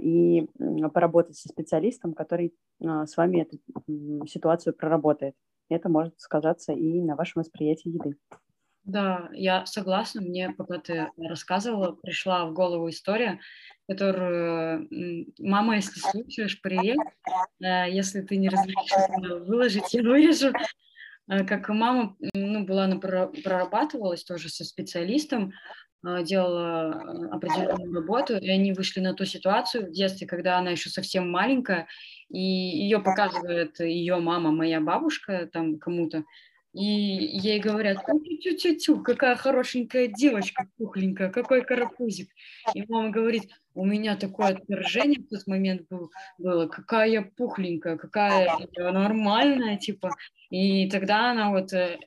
и 0.00 0.46
поработать 0.92 1.36
со 1.36 1.48
специалистом, 1.48 2.14
который 2.14 2.54
э, 2.80 3.06
с 3.06 3.16
вами 3.16 3.42
эту 3.42 3.58
ситуацию 4.26 4.74
проработает. 4.74 5.34
Это 5.68 5.88
может 5.88 6.20
сказаться 6.20 6.72
и 6.72 7.00
на 7.00 7.16
вашем 7.16 7.40
восприятии 7.40 7.88
еды. 7.88 8.16
Да, 8.84 9.30
я 9.32 9.64
согласна. 9.64 10.20
Мне, 10.20 10.50
пока 10.50 10.78
ты 10.78 11.08
рассказывала, 11.16 11.92
пришла 11.92 12.44
в 12.44 12.52
голову 12.52 12.90
история, 12.90 13.40
которую 13.88 14.88
мама, 15.38 15.76
если 15.76 15.98
слушаешь, 16.00 16.60
привет. 16.60 16.98
Э, 17.60 17.90
если 17.90 18.20
ты 18.20 18.36
не 18.36 18.48
разрешишь 18.48 19.46
выложить, 19.46 19.94
я 19.94 20.02
вырежу. 20.02 20.52
Э, 21.28 21.44
как 21.44 21.68
мама 21.68 22.16
ну, 22.34 22.64
была 22.64 22.88
прорабатывалась 22.96 24.24
тоже 24.24 24.48
со 24.48 24.64
специалистом, 24.64 25.52
э, 26.06 26.22
делала 26.24 26.92
э, 26.92 27.28
определенную 27.28 27.94
работу, 27.94 28.36
и 28.36 28.48
они 28.48 28.72
вышли 28.72 29.00
на 29.00 29.14
ту 29.14 29.24
ситуацию 29.24 29.86
в 29.86 29.92
детстве, 29.92 30.26
когда 30.26 30.58
она 30.58 30.70
еще 30.70 30.90
совсем 30.90 31.30
маленькая, 31.30 31.86
и 32.28 32.40
ее 32.40 33.00
показывает 33.00 33.80
ее 33.80 34.16
мама, 34.16 34.50
моя 34.50 34.80
бабушка, 34.80 35.48
там 35.52 35.78
кому-то, 35.78 36.24
и 36.74 36.82
ей 36.82 37.60
говорят, 37.60 38.04
тю-тю-тю, 38.04 39.00
какая 39.00 39.36
хорошенькая 39.36 40.08
девочка, 40.08 40.68
пухленькая, 40.76 41.30
какой 41.30 41.62
карапузик. 41.62 42.28
И 42.74 42.84
мама 42.88 43.10
говорит, 43.10 43.44
у 43.74 43.86
меня 43.86 44.16
такое 44.16 44.48
отвержение 44.48 45.20
в 45.20 45.28
тот 45.28 45.46
момент 45.46 45.82
был, 45.88 46.10
было, 46.36 46.66
какая 46.66 47.08
я 47.08 47.22
пухленькая, 47.22 47.96
какая 47.96 48.48
я 48.72 48.92
нормальная, 48.92 49.76
типа. 49.76 50.10
И 50.50 50.90
тогда 50.90 51.30
она 51.30 51.50
вот 51.50 51.72
э, 51.72 52.00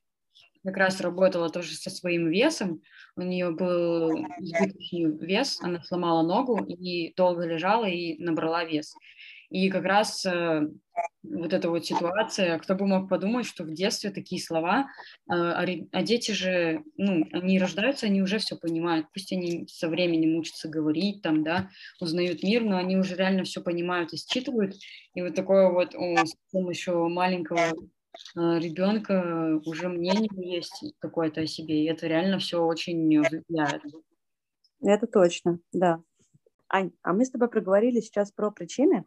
как 0.65 0.75
раз 0.75 0.99
работала 0.99 1.49
тоже 1.49 1.73
со 1.73 1.89
своим 1.89 2.27
весом, 2.27 2.82
у 3.15 3.21
нее 3.21 3.51
был 3.51 4.17
избыточный 4.39 5.17
вес, 5.25 5.60
она 5.62 5.82
сломала 5.82 6.23
ногу 6.23 6.63
и 6.65 7.13
долго 7.15 7.45
лежала 7.45 7.86
и 7.86 8.21
набрала 8.21 8.65
вес. 8.65 8.93
И 9.50 9.70
как 9.70 9.86
раз 9.86 10.26
э, 10.26 10.68
вот 11.24 11.54
эта 11.54 11.70
вот 11.70 11.86
ситуация, 11.86 12.58
кто 12.60 12.76
бы 12.76 12.86
мог 12.86 13.10
подумать, 13.10 13.46
что 13.46 13.64
в 13.64 13.74
детстве 13.74 14.10
такие 14.10 14.42
слова, 14.42 14.88
а, 15.30 15.66
дети 16.04 16.32
же, 16.32 16.84
ну, 16.98 17.26
они 17.32 17.60
рождаются, 17.60 18.08
они 18.08 18.22
уже 18.22 18.40
все 18.40 18.58
понимают, 18.58 19.08
пусть 19.14 19.32
они 19.32 19.66
со 19.68 19.88
временем 19.88 20.38
учатся 20.38 20.68
говорить, 20.68 21.22
там, 21.22 21.44
да, 21.44 21.70
узнают 22.02 22.44
мир, 22.44 22.64
но 22.64 22.78
они 22.78 22.98
уже 22.98 23.16
реально 23.16 23.44
все 23.44 23.62
понимают 23.62 24.14
и 24.14 24.18
считывают, 24.18 24.76
и 25.14 25.22
вот 25.22 25.36
такое 25.36 25.70
вот 25.70 25.96
о, 25.96 26.26
с 26.26 26.36
помощью 26.52 27.08
маленького 27.10 27.60
э, 27.60 27.72
ребенка 28.36 29.62
уже 29.66 29.88
мнение 29.88 30.30
есть 30.34 30.94
какое-то 31.00 31.42
о 31.42 31.48
себе, 31.48 31.84
и 31.84 31.90
это 31.90 32.08
реально 32.08 32.40
все 32.40 32.62
очень 32.62 33.08
влияет. 33.08 33.82
Это 34.82 35.08
точно, 35.08 35.60
да. 35.72 36.02
Ань, 36.70 36.92
а 37.02 37.14
мы 37.14 37.24
с 37.24 37.32
тобой 37.32 37.50
проговорили 37.50 38.02
сейчас 38.02 38.32
про 38.32 38.52
причины, 38.52 39.06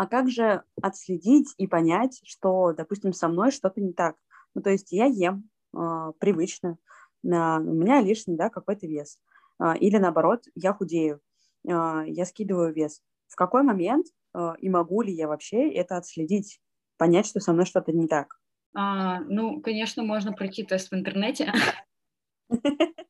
а 0.00 0.06
как 0.06 0.30
же 0.30 0.62
отследить 0.80 1.54
и 1.58 1.66
понять, 1.66 2.22
что, 2.24 2.72
допустим, 2.72 3.12
со 3.12 3.28
мной 3.28 3.50
что-то 3.50 3.82
не 3.82 3.92
так? 3.92 4.16
Ну, 4.54 4.62
то 4.62 4.70
есть 4.70 4.92
я 4.92 5.04
ем 5.04 5.50
э, 5.76 6.12
привычно, 6.18 6.78
э, 7.22 7.26
у 7.26 7.74
меня 7.74 8.00
лишний, 8.00 8.34
да, 8.34 8.48
какой-то 8.48 8.86
вес. 8.86 9.18
Э, 9.62 9.76
или 9.76 9.98
наоборот, 9.98 10.44
я 10.54 10.72
худею, 10.72 11.20
э, 11.68 12.04
я 12.06 12.24
скидываю 12.24 12.72
вес. 12.72 13.02
В 13.28 13.36
какой 13.36 13.62
момент 13.62 14.06
э, 14.34 14.54
и 14.60 14.70
могу 14.70 15.02
ли 15.02 15.12
я 15.12 15.28
вообще 15.28 15.70
это 15.70 15.98
отследить, 15.98 16.62
понять, 16.96 17.26
что 17.26 17.40
со 17.40 17.52
мной 17.52 17.66
что-то 17.66 17.92
не 17.92 18.08
так? 18.08 18.40
А, 18.72 19.20
ну, 19.20 19.60
конечно, 19.60 20.02
можно 20.02 20.32
пройти 20.32 20.62
тест 20.64 20.90
в 20.90 20.94
интернете. 20.94 21.52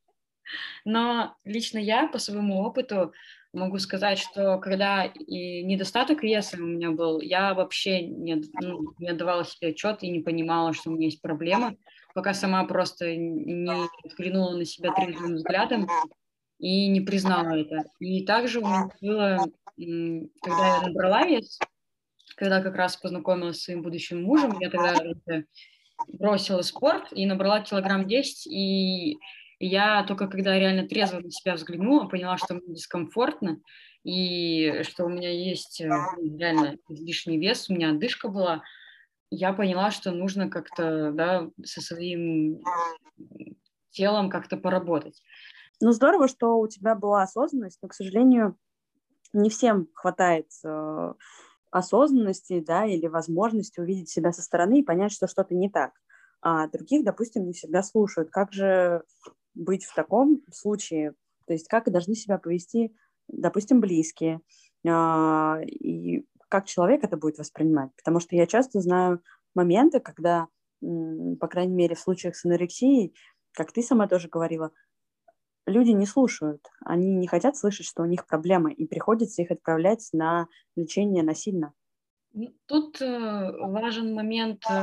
Но 0.85 1.37
лично 1.45 1.79
я 1.79 2.09
по 2.09 2.19
своему 2.19 2.63
опыту 2.63 3.13
могу 3.53 3.79
сказать, 3.79 4.19
что 4.19 4.59
когда 4.59 5.05
и 5.05 5.63
недостаток 5.63 6.23
веса 6.23 6.57
у 6.57 6.67
меня 6.67 6.91
был, 6.91 7.21
я 7.21 7.55
вообще 7.55 8.03
не, 8.03 8.43
ну, 8.61 8.95
не 8.99 9.09
отдавала 9.09 9.45
себе 9.45 9.71
отчет 9.71 10.03
и 10.03 10.11
не 10.11 10.21
понимала, 10.21 10.73
что 10.73 10.91
у 10.91 10.95
меня 10.95 11.07
есть 11.07 11.21
проблема, 11.21 11.77
пока 12.15 12.35
сама 12.35 12.65
просто 12.65 13.17
не 13.17 13.89
взглянула 14.05 14.57
на 14.57 14.65
себя 14.65 14.93
трезвым 14.93 15.35
взглядом 15.35 15.89
и 16.59 16.89
не 16.89 17.01
признала 17.01 17.59
это. 17.59 17.85
И 17.99 18.25
также 18.25 18.61
у 18.61 18.67
меня 18.67 18.91
было, 19.01 19.47
когда 20.43 20.77
я 20.77 20.83
набрала 20.83 21.27
вес, 21.27 21.59
когда 22.37 22.63
как 22.63 22.77
раз 22.77 22.97
познакомилась 22.97 23.59
с 23.61 23.65
своим 23.65 23.83
будущим 23.83 24.23
мужем, 24.23 24.59
я 24.61 24.71
тогда 24.71 24.95
бросила 26.09 26.63
спорт 26.63 27.09
и 27.13 27.27
набрала 27.27 27.61
килограмм 27.61 28.07
10, 28.07 28.47
и 28.47 29.19
я 29.61 30.03
только 30.05 30.27
когда 30.27 30.59
реально 30.59 30.89
трезво 30.89 31.21
на 31.21 31.31
себя 31.31 31.55
взглянула, 31.55 32.09
поняла, 32.09 32.39
что 32.39 32.55
мне 32.55 32.75
дискомфортно, 32.75 33.61
и 34.03 34.83
что 34.85 35.05
у 35.05 35.09
меня 35.09 35.31
есть 35.31 35.81
э, 35.83 35.89
ну, 35.89 36.39
реально 36.39 36.79
лишний 36.89 37.39
вес, 37.39 37.69
у 37.69 37.75
меня 37.75 37.91
отдышка 37.91 38.29
была, 38.29 38.63
я 39.31 39.53
поняла, 39.53 39.91
что 39.91 40.11
нужно 40.11 40.49
как-то 40.49 41.13
да, 41.13 41.51
со 41.63 41.83
своим 41.83 42.63
телом 43.91 44.31
как-то 44.31 44.57
поработать. 44.57 45.23
Ну, 45.81 45.93
здорово, 45.93 46.27
что 46.27 46.59
у 46.59 46.67
тебя 46.67 46.95
была 46.95 47.23
осознанность, 47.23 47.79
но, 47.83 47.89
к 47.89 47.95
сожалению, 47.95 48.57
не 49.33 49.51
всем 49.51 49.89
хватает 49.95 50.49
э, 50.65 51.15
осознанности, 51.71 52.61
да, 52.61 52.87
или 52.87 53.07
возможности 53.07 53.81
увидеть 53.81 54.09
себя 54.09 54.33
со 54.33 54.43
стороны 54.43 54.81
и 54.81 54.85
понять, 54.85 55.13
что 55.13 55.29
что-то 55.29 55.55
не 55.55 55.69
так. 55.71 55.93
А 56.43 56.67
других, 56.69 57.05
допустим, 57.05 57.47
не 57.47 57.53
всегда 57.53 57.83
слушают. 57.83 58.31
Как 58.31 58.53
же 58.53 59.03
быть 59.55 59.85
в 59.85 59.95
таком 59.95 60.43
случае, 60.53 61.15
то 61.47 61.53
есть 61.53 61.69
как 61.69 61.91
должны 61.91 62.15
себя 62.15 62.39
повести, 62.39 62.95
допустим, 63.29 63.81
близкие, 63.81 64.41
а, 64.87 65.61
и 65.63 66.25
как 66.49 66.67
человек 66.67 67.05
это 67.05 67.17
будет 67.17 67.39
воспринимать. 67.39 67.91
Потому 67.97 68.21
что 68.21 68.37
я 68.37 68.47
часто 68.47 68.81
знаю 68.81 69.23
моменты, 69.55 70.01
когда, 70.01 70.49
по 70.81 71.49
крайней 71.49 71.75
мере, 71.75 71.95
в 71.95 72.01
случаях 72.01 72.37
с 72.37 72.45
анорексией, 72.45 73.15
как 73.53 73.73
ты 73.73 73.83
сама 73.83 74.09
тоже 74.09 74.29
говорила, 74.29 74.73
люди 75.67 75.91
не 75.91 76.07
слушают, 76.07 76.67
они 76.85 77.15
не 77.15 77.27
хотят 77.27 77.57
слышать, 77.57 77.87
что 77.87 78.03
у 78.03 78.07
них 78.07 78.27
проблемы, 78.27 78.73
и 78.73 78.87
приходится 78.87 79.43
их 79.43 79.51
отправлять 79.51 80.09
на 80.13 80.49
лечение 80.77 81.23
насильно. 81.23 81.73
Ну, 82.33 82.55
тут 82.67 83.03
э, 83.03 83.07
важен 83.07 84.15
момент 84.15 84.63
э, 84.71 84.83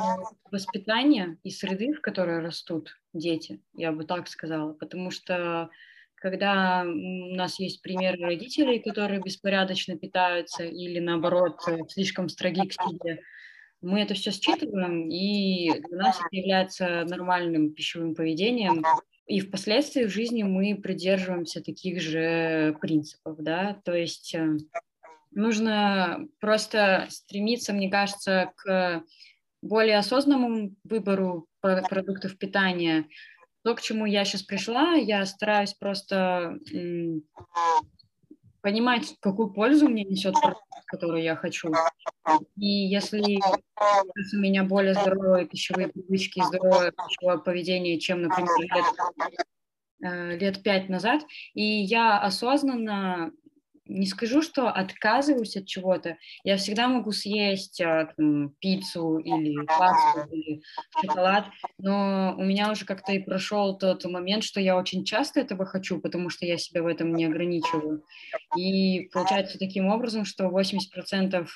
воспитания 0.52 1.38
и 1.44 1.50
среды, 1.50 1.94
в 1.94 2.02
которой 2.02 2.40
растут 2.40 2.90
дети, 3.18 3.62
я 3.74 3.92
бы 3.92 4.06
так 4.06 4.28
сказала, 4.28 4.74
потому 4.74 5.12
что 5.12 5.70
когда 6.16 6.84
у 6.84 7.36
нас 7.36 7.60
есть 7.60 7.82
примеры 7.82 8.18
родителей, 8.20 8.80
которые 8.80 9.22
беспорядочно 9.22 9.98
питаются 9.98 10.64
или 10.64 11.00
наоборот 11.00 11.60
э, 11.68 11.78
слишком 11.90 12.28
строги 12.30 12.68
к 12.68 12.74
себе, 12.74 13.22
мы 13.82 14.02
это 14.02 14.16
все 14.16 14.32
считываем, 14.32 15.08
и 15.10 15.80
для 15.88 15.98
нас 15.98 16.18
это 16.18 16.36
является 16.36 17.04
нормальным 17.04 17.74
пищевым 17.74 18.16
поведением, 18.16 18.84
и 19.28 19.40
впоследствии 19.42 20.06
в 20.06 20.10
жизни 20.10 20.42
мы 20.42 20.76
придерживаемся 20.76 21.62
таких 21.62 22.02
же 22.02 22.76
принципов, 22.82 23.38
да, 23.40 23.80
то 23.86 23.94
есть 23.94 24.36
Нужно 25.38 26.28
просто 26.40 27.06
стремиться, 27.12 27.72
мне 27.72 27.92
кажется, 27.92 28.52
к 28.56 29.04
более 29.62 29.98
осознанному 29.98 30.76
выбору 30.84 31.48
продуктов 31.62 32.38
питания. 32.38 33.08
То, 33.64 33.76
к 33.76 33.82
чему 33.82 34.06
я 34.06 34.24
сейчас 34.24 34.44
пришла, 34.44 34.94
я 34.94 35.26
стараюсь 35.26 35.74
просто 35.74 36.58
понимать, 38.62 39.16
какую 39.22 39.52
пользу 39.52 39.88
мне 39.88 40.04
несет 40.04 40.34
продукт, 40.34 40.62
который 40.88 41.24
я 41.24 41.36
хочу. 41.36 41.72
И 42.58 42.68
если 42.68 43.40
у 43.40 44.40
меня 44.40 44.64
более 44.64 44.94
здоровые 44.94 45.48
пищевые 45.48 45.88
привычки, 45.90 46.44
здоровое 46.44 46.92
пищевое 46.92 47.38
поведение, 47.38 48.00
чем, 48.00 48.24
например, 48.24 48.60
лет, 48.60 48.86
э, 50.04 50.38
лет 50.38 50.64
пять 50.64 50.90
назад, 50.90 51.22
и 51.54 51.64
я 51.64 52.20
осознанно 52.20 53.32
не 53.90 54.06
скажу, 54.06 54.42
что 54.42 54.70
отказываюсь 54.70 55.58
от 55.58 55.66
чего-то. 55.66 56.18
Я 56.44 56.58
всегда 56.58 56.88
могу 56.88 57.12
съесть 57.12 57.82
а, 57.82 58.14
там, 58.16 58.52
пиццу 58.60 59.18
или 59.18 59.66
пасту 59.66 60.30
или 60.32 60.62
шоколад, 61.02 61.46
но 61.78 62.36
у 62.38 62.44
меня 62.44 62.72
уже 62.72 62.86
как-то 62.86 63.14
и 63.14 63.20
прошел 63.20 63.78
тот 63.78 64.06
момент, 64.06 64.44
что 64.44 64.60
я 64.60 64.78
очень 64.78 65.06
часто 65.06 65.40
этого 65.40 65.66
хочу, 65.66 66.00
потому 66.00 66.30
что 66.30 66.46
я 66.46 66.58
себя 66.58 66.84
в 66.84 66.88
этом 66.88 67.14
не 67.14 67.26
ограничиваю. 67.26 68.04
И 68.58 69.10
получается 69.12 69.60
таким 69.60 69.88
образом, 69.88 70.26
что 70.26 70.46
80% 70.46 71.48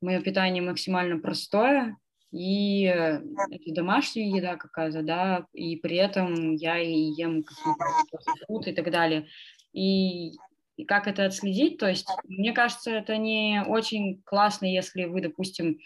мое 0.00 0.20
питание 0.20 0.62
максимально 0.62 1.18
простое, 1.18 1.96
и 2.34 2.82
это 2.82 3.72
домашняя 3.72 4.28
еда 4.28 4.56
какая-то, 4.56 5.02
да, 5.02 5.46
и 5.52 5.76
при 5.76 5.96
этом 5.96 6.54
я 6.56 6.80
и 6.80 6.90
ем 6.90 7.44
какие-то 7.44 8.70
и 8.70 8.74
так 8.74 8.90
далее. 8.90 9.28
И 9.72 10.32
и 10.76 10.84
как 10.84 11.06
это 11.06 11.24
отследить. 11.24 11.78
То 11.78 11.88
есть, 11.88 12.08
мне 12.24 12.52
кажется, 12.52 12.90
это 12.90 13.16
не 13.16 13.62
очень 13.66 14.22
классно, 14.24 14.66
если 14.66 15.04
вы, 15.04 15.20
допустим, 15.20 15.78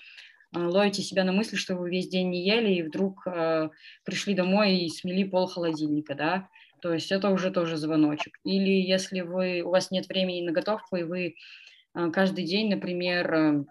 э, 0.55 0.59
ловите 0.59 1.03
себя 1.03 1.25
на 1.25 1.33
мысли, 1.33 1.57
что 1.57 1.77
вы 1.77 1.91
весь 1.91 2.09
день 2.09 2.31
не 2.31 2.47
ели, 2.47 2.75
и 2.75 2.83
вдруг 2.83 3.27
э, 3.27 3.71
пришли 4.05 4.35
домой 4.35 4.77
и 4.77 4.89
смели 4.89 5.25
пол 5.25 5.47
холодильника, 5.47 6.15
да, 6.15 6.49
то 6.81 6.93
есть 6.93 7.11
это 7.13 7.31
уже 7.31 7.51
тоже 7.51 7.77
звоночек. 7.77 8.39
Или 8.45 8.71
если 8.71 9.21
вы, 9.21 9.63
у 9.63 9.71
вас 9.71 9.91
нет 9.91 10.09
времени 10.09 10.47
на 10.47 10.53
готовку, 10.53 10.97
и 10.97 11.03
вы 11.03 11.35
э, 11.95 12.11
каждый 12.11 12.45
день, 12.45 12.71
например, 12.71 13.35
э, 13.35 13.65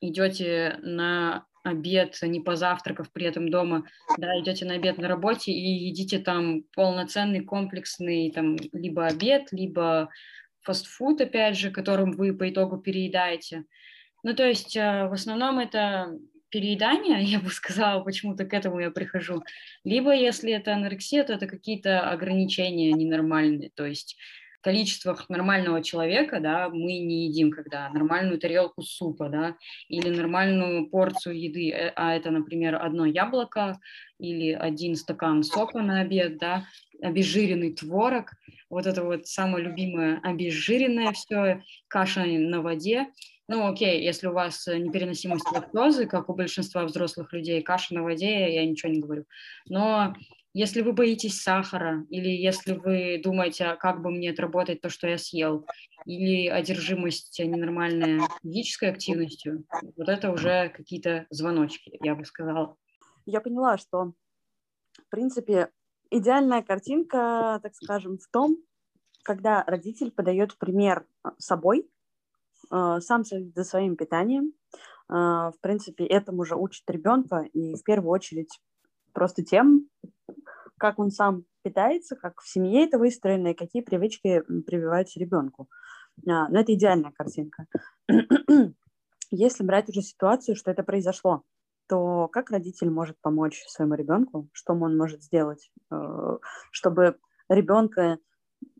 идете 0.00 0.78
на 0.82 1.46
обед, 1.64 2.18
не 2.22 2.40
позавтракав 2.40 3.10
при 3.10 3.26
этом 3.26 3.50
дома, 3.50 3.84
да, 4.18 4.38
идете 4.38 4.66
на 4.66 4.74
обед 4.74 4.98
на 4.98 5.08
работе 5.08 5.50
и 5.50 5.86
едите 5.86 6.18
там 6.18 6.64
полноценный 6.74 7.40
комплексный 7.40 8.30
там 8.30 8.56
либо 8.72 9.06
обед, 9.06 9.48
либо 9.50 10.10
фастфуд, 10.64 11.20
опять 11.20 11.56
же, 11.56 11.70
которым 11.70 12.12
вы 12.12 12.34
по 12.34 12.48
итогу 12.48 12.78
переедаете. 12.78 13.64
Ну, 14.22 14.34
то 14.34 14.46
есть 14.46 14.76
э, 14.76 15.06
в 15.08 15.12
основном 15.12 15.58
это 15.58 16.18
переедание, 16.48 17.22
я 17.22 17.40
бы 17.40 17.50
сказала, 17.50 18.02
почему-то 18.02 18.44
к 18.44 18.54
этому 18.54 18.80
я 18.80 18.90
прихожу. 18.90 19.42
Либо 19.84 20.14
если 20.14 20.52
это 20.52 20.74
анорексия, 20.74 21.24
то 21.24 21.34
это 21.34 21.46
какие-то 21.46 22.10
ограничения 22.10 22.92
ненормальные. 22.92 23.70
То 23.74 23.86
есть 23.86 24.16
количествах 24.64 25.28
нормального 25.28 25.82
человека, 25.82 26.40
да, 26.40 26.70
мы 26.70 26.98
не 26.98 27.26
едим, 27.26 27.50
когда 27.50 27.90
нормальную 27.90 28.38
тарелку 28.38 28.82
супа, 28.82 29.28
да, 29.28 29.56
или 29.88 30.08
нормальную 30.08 30.88
порцию 30.88 31.38
еды, 31.38 31.70
э, 31.70 31.92
а 31.94 32.14
это, 32.16 32.30
например, 32.30 32.76
одно 32.76 33.04
яблоко 33.04 33.78
или 34.18 34.52
один 34.52 34.96
стакан 34.96 35.42
сока 35.42 35.82
на 35.82 36.00
обед, 36.00 36.38
да, 36.38 36.64
обезжиренный 37.02 37.74
творог, 37.74 38.30
вот 38.74 38.86
это 38.86 39.04
вот 39.04 39.26
самое 39.26 39.64
любимое 39.64 40.20
обезжиренное 40.22 41.12
все, 41.12 41.62
каша 41.88 42.24
на 42.24 42.60
воде. 42.60 43.06
Ну, 43.46 43.66
окей, 43.66 44.02
если 44.02 44.26
у 44.26 44.32
вас 44.32 44.66
непереносимость 44.66 45.46
лактозы, 45.52 46.06
как 46.06 46.28
у 46.28 46.34
большинства 46.34 46.84
взрослых 46.84 47.32
людей, 47.32 47.62
каша 47.62 47.94
на 47.94 48.02
воде, 48.02 48.52
я 48.52 48.66
ничего 48.66 48.90
не 48.90 49.00
говорю. 49.00 49.26
Но 49.68 50.14
если 50.54 50.80
вы 50.80 50.92
боитесь 50.92 51.40
сахара, 51.40 52.04
или 52.10 52.28
если 52.28 52.72
вы 52.72 53.20
думаете, 53.22 53.66
а 53.66 53.76
как 53.76 54.02
бы 54.02 54.10
мне 54.10 54.30
отработать 54.30 54.80
то, 54.80 54.88
что 54.88 55.06
я 55.06 55.18
съел, 55.18 55.66
или 56.04 56.48
одержимость 56.48 57.38
ненормальной 57.38 58.22
физической 58.42 58.90
активностью, 58.90 59.64
вот 59.96 60.08
это 60.08 60.32
уже 60.32 60.70
какие-то 60.70 61.26
звоночки, 61.30 61.96
я 62.02 62.16
бы 62.16 62.24
сказала. 62.24 62.76
Я 63.26 63.40
поняла, 63.40 63.78
что, 63.78 64.14
в 64.92 65.08
принципе, 65.10 65.70
идеальная 66.18 66.62
картинка, 66.62 67.60
так 67.62 67.74
скажем, 67.74 68.18
в 68.18 68.28
том, 68.28 68.56
когда 69.22 69.64
родитель 69.66 70.10
подает 70.10 70.56
пример 70.58 71.06
а, 71.22 71.32
собой, 71.38 71.90
а, 72.70 73.00
сам 73.00 73.24
следит 73.24 73.54
за 73.54 73.64
своим 73.64 73.96
питанием, 73.96 74.52
в 75.06 75.54
принципе, 75.60 76.06
этому 76.06 76.46
же 76.46 76.56
учит 76.56 76.88
ребенка, 76.88 77.40
и 77.52 77.74
в 77.74 77.82
первую 77.82 78.10
очередь 78.10 78.58
просто 79.12 79.44
тем, 79.44 79.90
как 80.78 80.98
он 80.98 81.10
сам 81.10 81.44
питается, 81.62 82.16
как 82.16 82.40
в 82.40 82.48
семье 82.48 82.84
это 82.84 82.98
выстроено, 82.98 83.48
и 83.48 83.54
какие 83.54 83.82
привычки 83.82 84.42
прививаются 84.66 85.18
ребенку. 85.18 85.68
А, 86.28 86.48
но 86.48 86.60
это 86.60 86.74
идеальная 86.74 87.12
картинка. 87.12 87.66
Если 89.30 89.64
брать 89.64 89.88
уже 89.88 90.02
ситуацию, 90.02 90.56
что 90.56 90.70
это 90.70 90.82
произошло, 90.82 91.42
то 91.88 92.28
как 92.28 92.50
родитель 92.50 92.90
может 92.90 93.20
помочь 93.20 93.62
своему 93.66 93.94
ребенку, 93.94 94.48
что 94.52 94.74
он 94.74 94.96
может 94.96 95.22
сделать, 95.22 95.70
э, 95.90 96.38
чтобы 96.70 97.16
ребенка, 97.48 98.18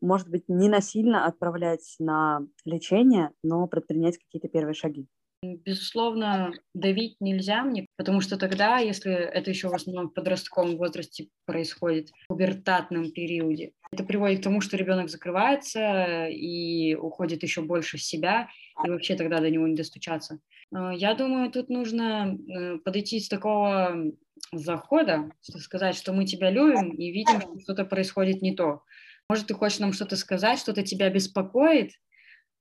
может 0.01 0.29
быть, 0.29 0.45
не 0.49 0.69
насильно 0.69 1.27
отправлять 1.27 1.97
на 1.99 2.41
лечение, 2.65 3.31
но 3.43 3.67
предпринять 3.67 4.19
какие-то 4.19 4.49
первые 4.49 4.75
шаги? 4.75 5.07
Безусловно, 5.45 6.53
давить 6.73 7.17
нельзя 7.21 7.63
мне, 7.65 7.87
потому 7.97 8.21
что 8.21 8.39
тогда, 8.39 8.79
если 8.79 9.13
это 9.13 9.51
еще 9.51 9.69
в 9.69 9.75
основном 9.75 10.09
в 10.09 10.15
подростковом 10.15 10.77
возрасте 10.77 11.29
происходит, 11.45 12.09
в 12.25 12.29
пубертатном 12.29 13.11
периоде, 13.13 13.73
это 13.93 14.05
приводит 14.05 14.41
к 14.41 14.45
тому, 14.45 14.61
что 14.61 14.77
ребенок 14.77 15.11
закрывается 15.11 16.29
и 16.29 16.95
уходит 16.95 17.43
еще 17.43 17.61
больше 17.61 17.99
в 17.99 18.03
себя, 18.03 18.49
и 18.85 18.89
вообще 18.89 19.17
тогда 19.17 19.41
до 19.41 19.51
него 19.51 19.67
не 19.67 19.75
достучаться. 19.75 20.39
А, 20.75 20.93
я 20.93 21.15
думаю, 21.15 21.51
тут 21.51 21.69
нужно 21.69 22.37
э, 22.37 22.79
подойти 22.79 23.21
с 23.21 23.29
такого 23.29 24.13
захода, 24.53 25.31
сказать, 25.41 25.97
что 25.97 26.13
мы 26.13 26.27
тебя 26.27 26.51
любим 26.51 26.91
и 26.91 27.11
видим, 27.11 27.41
что 27.41 27.61
что-то 27.61 27.85
происходит 27.85 28.43
не 28.43 28.55
то. 28.55 28.83
Может, 29.29 29.47
ты 29.47 29.55
хочешь 29.55 29.79
нам 29.79 29.93
что-то 29.93 30.17
сказать, 30.17 30.59
что-то 30.59 30.83
тебя 30.83 31.09
беспокоит, 31.11 31.93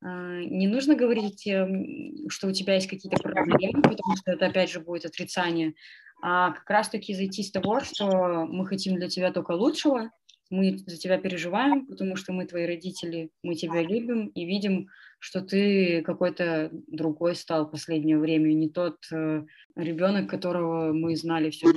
а, 0.03 0.39
не 0.39 0.67
нужно 0.67 0.95
говорить, 0.95 1.47
эм, 1.47 2.29
что 2.29 2.47
у 2.47 2.51
тебя 2.51 2.75
есть 2.75 2.87
какие-то 2.87 3.21
проблемы, 3.21 3.81
потому 3.81 4.15
что 4.17 4.31
это 4.31 4.47
опять 4.47 4.69
же 4.69 4.79
будет 4.79 5.05
отрицание, 5.05 5.73
а 6.21 6.51
как 6.51 6.69
раз-таки 6.69 7.13
зайти 7.13 7.43
с 7.43 7.51
того, 7.51 7.79
что 7.81 8.45
мы 8.45 8.65
хотим 8.67 8.95
для 8.95 9.09
тебя 9.09 9.31
только 9.31 9.51
лучшего, 9.51 10.11
мы 10.49 10.77
за 10.77 10.97
тебя 10.97 11.17
переживаем, 11.17 11.87
потому 11.87 12.15
что 12.15 12.31
мы 12.33 12.45
твои 12.45 12.65
родители, 12.65 13.29
мы 13.43 13.55
тебя 13.55 13.81
любим 13.81 14.27
и 14.27 14.45
видим, 14.45 14.87
что 15.23 15.39
ты 15.39 16.01
какой-то 16.01 16.69
другой 16.87 17.35
стал 17.35 17.65
в 17.65 17.71
последнее 17.71 18.17
время, 18.17 18.51
не 18.51 18.69
тот 18.69 18.97
э, 19.09 19.45
ребенок, 19.77 20.29
которого 20.29 20.91
мы 20.91 21.15
знали 21.15 21.49
все. 21.49 21.67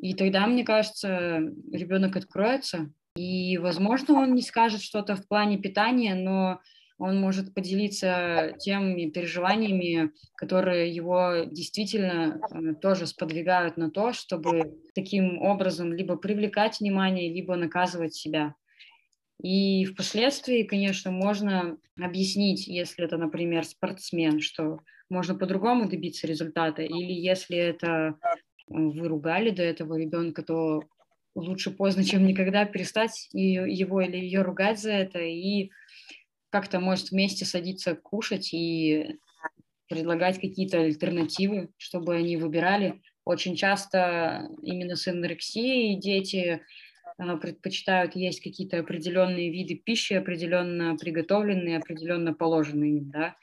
И 0.00 0.14
тогда, 0.14 0.48
мне 0.48 0.64
кажется, 0.64 1.38
ребенок 1.72 2.16
откроется, 2.16 2.92
и, 3.14 3.56
возможно, 3.58 4.14
он 4.14 4.34
не 4.34 4.42
скажет 4.42 4.82
что-то 4.82 5.14
в 5.14 5.28
плане 5.28 5.58
питания, 5.58 6.16
но 6.16 6.58
он 6.98 7.20
может 7.20 7.54
поделиться 7.54 8.54
теми 8.58 9.08
переживаниями, 9.10 10.10
которые 10.34 10.92
его 10.92 11.44
действительно 11.48 12.40
э, 12.50 12.74
тоже 12.82 13.06
сподвигают 13.06 13.76
на 13.76 13.92
то, 13.92 14.12
чтобы 14.12 14.76
таким 14.96 15.40
образом 15.40 15.92
либо 15.92 16.16
привлекать 16.16 16.80
внимание, 16.80 17.32
либо 17.32 17.54
наказывать 17.54 18.14
себя. 18.14 18.56
И 19.40 19.84
впоследствии, 19.84 20.64
конечно, 20.64 21.10
можно 21.10 21.78
объяснить, 22.00 22.66
если 22.66 23.04
это, 23.04 23.16
например, 23.16 23.64
спортсмен, 23.64 24.40
что 24.40 24.80
можно 25.08 25.34
по-другому 25.34 25.88
добиться 25.88 26.26
результата, 26.26 26.82
или 26.82 27.12
если 27.12 27.56
это 27.56 28.16
э, 28.26 28.34
вы 28.66 29.08
ругали 29.08 29.50
до 29.50 29.62
этого 29.62 29.98
ребенка, 29.98 30.42
то 30.42 30.82
лучше 31.34 31.70
поздно, 31.70 32.04
чем 32.04 32.26
никогда 32.26 32.64
перестать 32.64 33.28
его 33.32 34.00
или 34.00 34.16
ее 34.16 34.42
ругать 34.42 34.80
за 34.80 34.92
это 34.92 35.20
и 35.20 35.70
как-то, 36.50 36.80
может, 36.80 37.10
вместе 37.10 37.44
садиться 37.44 37.94
кушать 37.94 38.52
и 38.52 39.18
предлагать 39.88 40.40
какие-то 40.40 40.80
альтернативы, 40.80 41.70
чтобы 41.76 42.16
они 42.16 42.36
выбирали. 42.36 43.00
Очень 43.24 43.56
часто 43.56 44.48
именно 44.62 44.96
с 44.96 45.06
анорексией 45.06 45.98
дети 45.98 46.62
предпочитают 47.18 48.14
есть 48.14 48.40
какие-то 48.40 48.78
определенные 48.78 49.50
виды 49.50 49.74
пищи, 49.74 50.14
определенно 50.14 50.96
приготовленные, 50.96 51.78
определенно 51.78 52.32
положенные, 52.32 53.02
да, 53.02 53.36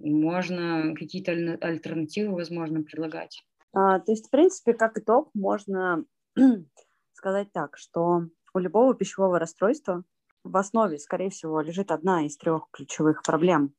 и 0.00 0.10
можно 0.10 0.94
какие-то 0.94 1.32
альтернативы, 1.60 2.34
возможно, 2.34 2.82
предлагать. 2.82 3.42
А, 3.72 3.98
то 3.98 4.12
есть, 4.12 4.28
в 4.28 4.30
принципе, 4.30 4.74
как 4.74 4.98
итог, 4.98 5.30
можно 5.34 6.04
сказать 7.12 7.52
так, 7.52 7.76
что 7.76 8.28
у 8.54 8.58
любого 8.58 8.94
пищевого 8.94 9.38
расстройства 9.38 10.04
в 10.44 10.56
основе, 10.56 10.98
скорее 10.98 11.30
всего, 11.30 11.60
лежит 11.60 11.90
одна 11.90 12.24
из 12.24 12.36
трех 12.36 12.68
ключевых 12.70 13.22
проблем. 13.22 13.74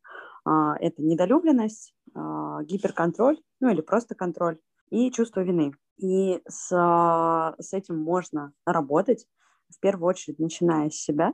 А, 0.46 0.76
это 0.80 1.02
недолюбленность, 1.02 1.94
а, 2.14 2.64
гиперконтроль, 2.64 3.40
ну 3.60 3.70
или 3.70 3.82
просто 3.82 4.16
контроль, 4.16 4.60
и 4.90 5.12
чувство 5.12 5.42
вины. 5.42 5.74
И 5.98 6.42
с, 6.48 6.70
с 6.70 7.74
этим 7.74 7.98
можно 7.98 8.54
работать, 8.66 9.28
в 9.70 9.80
первую 9.80 10.10
очередь, 10.10 10.40
начиная 10.40 10.90
с 10.90 10.96
себя, 10.96 11.34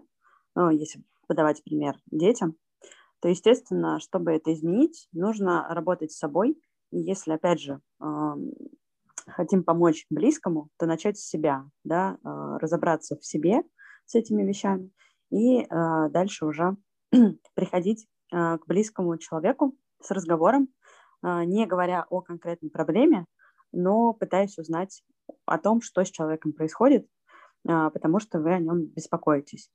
ну, 0.56 0.70
если 0.70 1.04
подавать 1.28 1.63
пример 1.63 1.98
детям, 2.08 2.56
то, 3.22 3.30
естественно, 3.30 4.00
чтобы 4.00 4.34
это 4.34 4.54
изменить, 4.54 5.08
нужно 5.12 5.68
работать 5.70 6.12
с 6.12 6.18
собой. 6.18 6.60
И 6.91 7.00
если, 7.00 7.32
опять 7.32 7.60
же, 7.60 7.82
хотим 9.28 9.63
помочь 9.63 10.06
близкому, 10.10 10.70
то 10.78 10.86
начать 10.86 11.18
с 11.18 11.28
себя, 11.28 11.65
да, 11.84 12.18
а, 12.24 12.60
разобраться 12.60 13.18
в 13.18 13.26
себе 13.26 13.63
с 14.06 14.13
этими 14.15 14.44
вещами 14.44 14.91
и 15.32 15.62
э, 15.62 15.65
дальше 16.12 16.46
уже 16.46 16.78
приходить 17.56 18.08
к 18.32 18.60
близкому 18.68 19.18
человеку 19.18 19.76
с 20.02 20.12
разговором, 20.12 20.68
не 21.24 21.65
говоря 21.65 22.06
о 22.10 22.22
конкретной 22.22 22.70
проблеме, 22.70 23.26
но 23.71 24.13
пытаясь 24.13 24.58
узнать 24.58 25.04
о 25.45 25.58
том, 25.58 25.82
что 25.82 26.04
с 26.04 26.12
человеком 26.12 26.54
происходит, 26.54 27.08
э, 27.67 27.89
потому 27.93 28.19
что 28.19 28.39
вы 28.39 28.54
о 28.54 28.60
нем 28.60 28.86
беспокоитесь. 28.86 29.71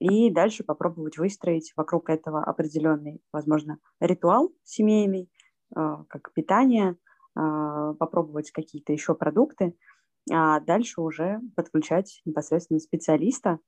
И 0.00 0.30
дальше 0.30 0.64
попробовать 0.64 1.18
выстроить 1.18 1.72
вокруг 1.76 2.10
этого 2.10 2.42
определенный, 2.44 3.20
возможно, 3.32 3.78
ритуал 4.00 4.52
семейный, 4.64 5.30
э, 5.76 5.96
как 6.08 6.32
питание, 6.32 6.96
э, 7.36 7.94
попробовать 7.98 8.50
какие-то 8.50 8.92
еще 8.92 9.14
продукты, 9.14 9.76
а 10.32 10.60
дальше 10.60 11.00
уже 11.00 11.40
подключать 11.54 12.22
непосредственно 12.24 12.80
специалиста, 12.80 13.58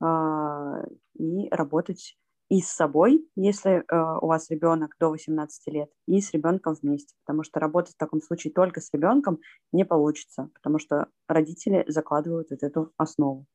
а, 0.00 0.82
и 1.14 1.48
работать 1.50 2.16
и 2.54 2.60
с 2.60 2.68
собой, 2.68 3.20
если 3.34 3.78
э, 3.78 4.18
у 4.22 4.28
вас 4.28 4.48
ребенок 4.48 4.94
до 5.00 5.08
18 5.08 5.74
лет, 5.74 5.90
и 6.06 6.20
с 6.20 6.32
ребенком 6.32 6.76
вместе, 6.80 7.12
потому 7.24 7.42
что 7.42 7.58
работать 7.58 7.94
в 7.94 7.98
таком 7.98 8.22
случае 8.22 8.52
только 8.52 8.80
с 8.80 8.92
ребенком 8.92 9.40
не 9.72 9.84
получится, 9.84 10.50
потому 10.54 10.78
что 10.78 11.08
родители 11.26 11.84
закладывают 11.88 12.50
вот 12.50 12.62
эту 12.62 12.92
основу. 12.96 13.46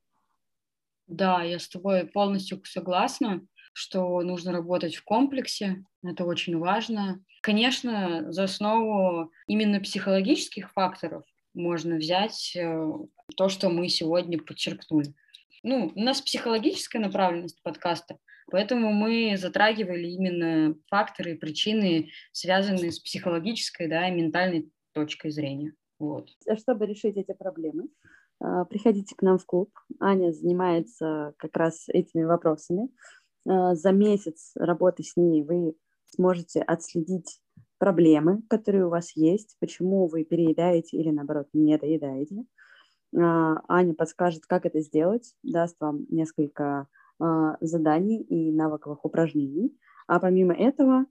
Да, 1.08 1.44
я 1.44 1.60
с 1.60 1.70
тобой 1.70 2.08
полностью 2.08 2.62
согласна, 2.66 3.48
что 3.72 4.22
нужно 4.22 4.52
работать 4.52 4.98
в 4.98 5.06
комплексе, 5.06 5.86
это 6.04 6.26
очень 6.26 6.58
важно. 6.58 7.24
Конечно, 7.42 8.30
за 8.34 8.44
основу 8.44 9.32
именно 9.48 9.80
психологических 9.80 10.74
факторов 10.74 11.24
можно 11.54 11.96
взять 11.96 12.54
э, 12.58 12.92
то, 13.38 13.48
что 13.48 13.70
мы 13.70 13.88
сегодня 13.88 14.38
подчеркнули 14.44 15.14
ну, 15.64 15.92
у 15.96 16.00
нас 16.00 16.22
психологическая 16.22 17.02
направленность 17.02 17.62
подкаста, 17.64 18.18
поэтому 18.50 18.92
мы 18.92 19.36
затрагивали 19.38 20.08
именно 20.08 20.76
факторы 20.90 21.34
и 21.34 21.38
причины, 21.38 22.10
связанные 22.32 22.92
с 22.92 23.00
психологической, 23.00 23.88
да, 23.88 24.08
и 24.08 24.12
ментальной 24.12 24.72
точкой 24.94 25.32
зрения. 25.32 25.74
Вот. 26.00 26.30
Чтобы 26.58 26.86
решить 26.86 27.18
эти 27.18 27.34
проблемы, 27.34 27.90
а, 28.42 28.66
приходите 28.66 29.16
к 29.16 29.22
нам 29.22 29.38
в 29.38 29.46
клуб. 29.46 29.70
Аня 30.00 30.32
занимается 30.32 31.34
как 31.38 31.56
раз 31.58 31.90
этими 31.90 32.24
вопросами. 32.24 32.90
А, 33.48 33.76
за 33.76 33.92
месяц 33.92 34.52
работы 34.56 35.04
с 35.04 35.16
ней 35.18 35.44
вы 35.44 35.76
сможете 36.08 36.62
отследить 36.62 37.42
проблемы, 37.78 38.42
которые 38.50 38.86
у 38.86 38.90
вас 38.90 39.16
есть, 39.16 39.56
почему 39.60 40.08
вы 40.08 40.24
переедаете 40.24 40.98
или, 40.98 41.12
наоборот, 41.12 41.48
не 41.54 41.78
доедаете. 41.78 42.44
Аня 43.16 43.96
подскажет, 43.96 44.46
как 44.46 44.66
это 44.66 44.82
сделать, 44.82 45.34
даст 45.42 45.78
вам 45.80 46.06
несколько 46.10 46.88
заданий 47.62 48.22
и 48.22 48.52
навыковых 48.52 49.04
упражнений. 49.06 49.78
А 50.08 50.20
помимо 50.20 50.54
этого, 50.54 51.06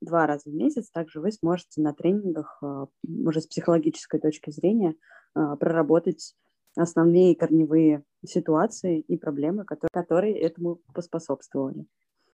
два 0.00 0.26
раза 0.26 0.50
в 0.50 0.54
месяц 0.54 0.90
также 0.90 1.20
вы 1.20 1.32
сможете 1.32 1.80
на 1.80 1.92
тренингах 1.92 2.62
уже 3.02 3.40
с 3.40 3.46
психологической 3.46 4.20
точки 4.20 4.50
зрения 4.50 4.94
а, 5.34 5.56
проработать 5.56 6.34
основные 6.76 7.36
корневые 7.36 8.04
ситуации 8.24 9.00
и 9.00 9.16
проблемы, 9.16 9.64
которые, 9.64 9.90
которые 9.92 10.40
этому 10.40 10.80
поспособствовали. 10.94 11.86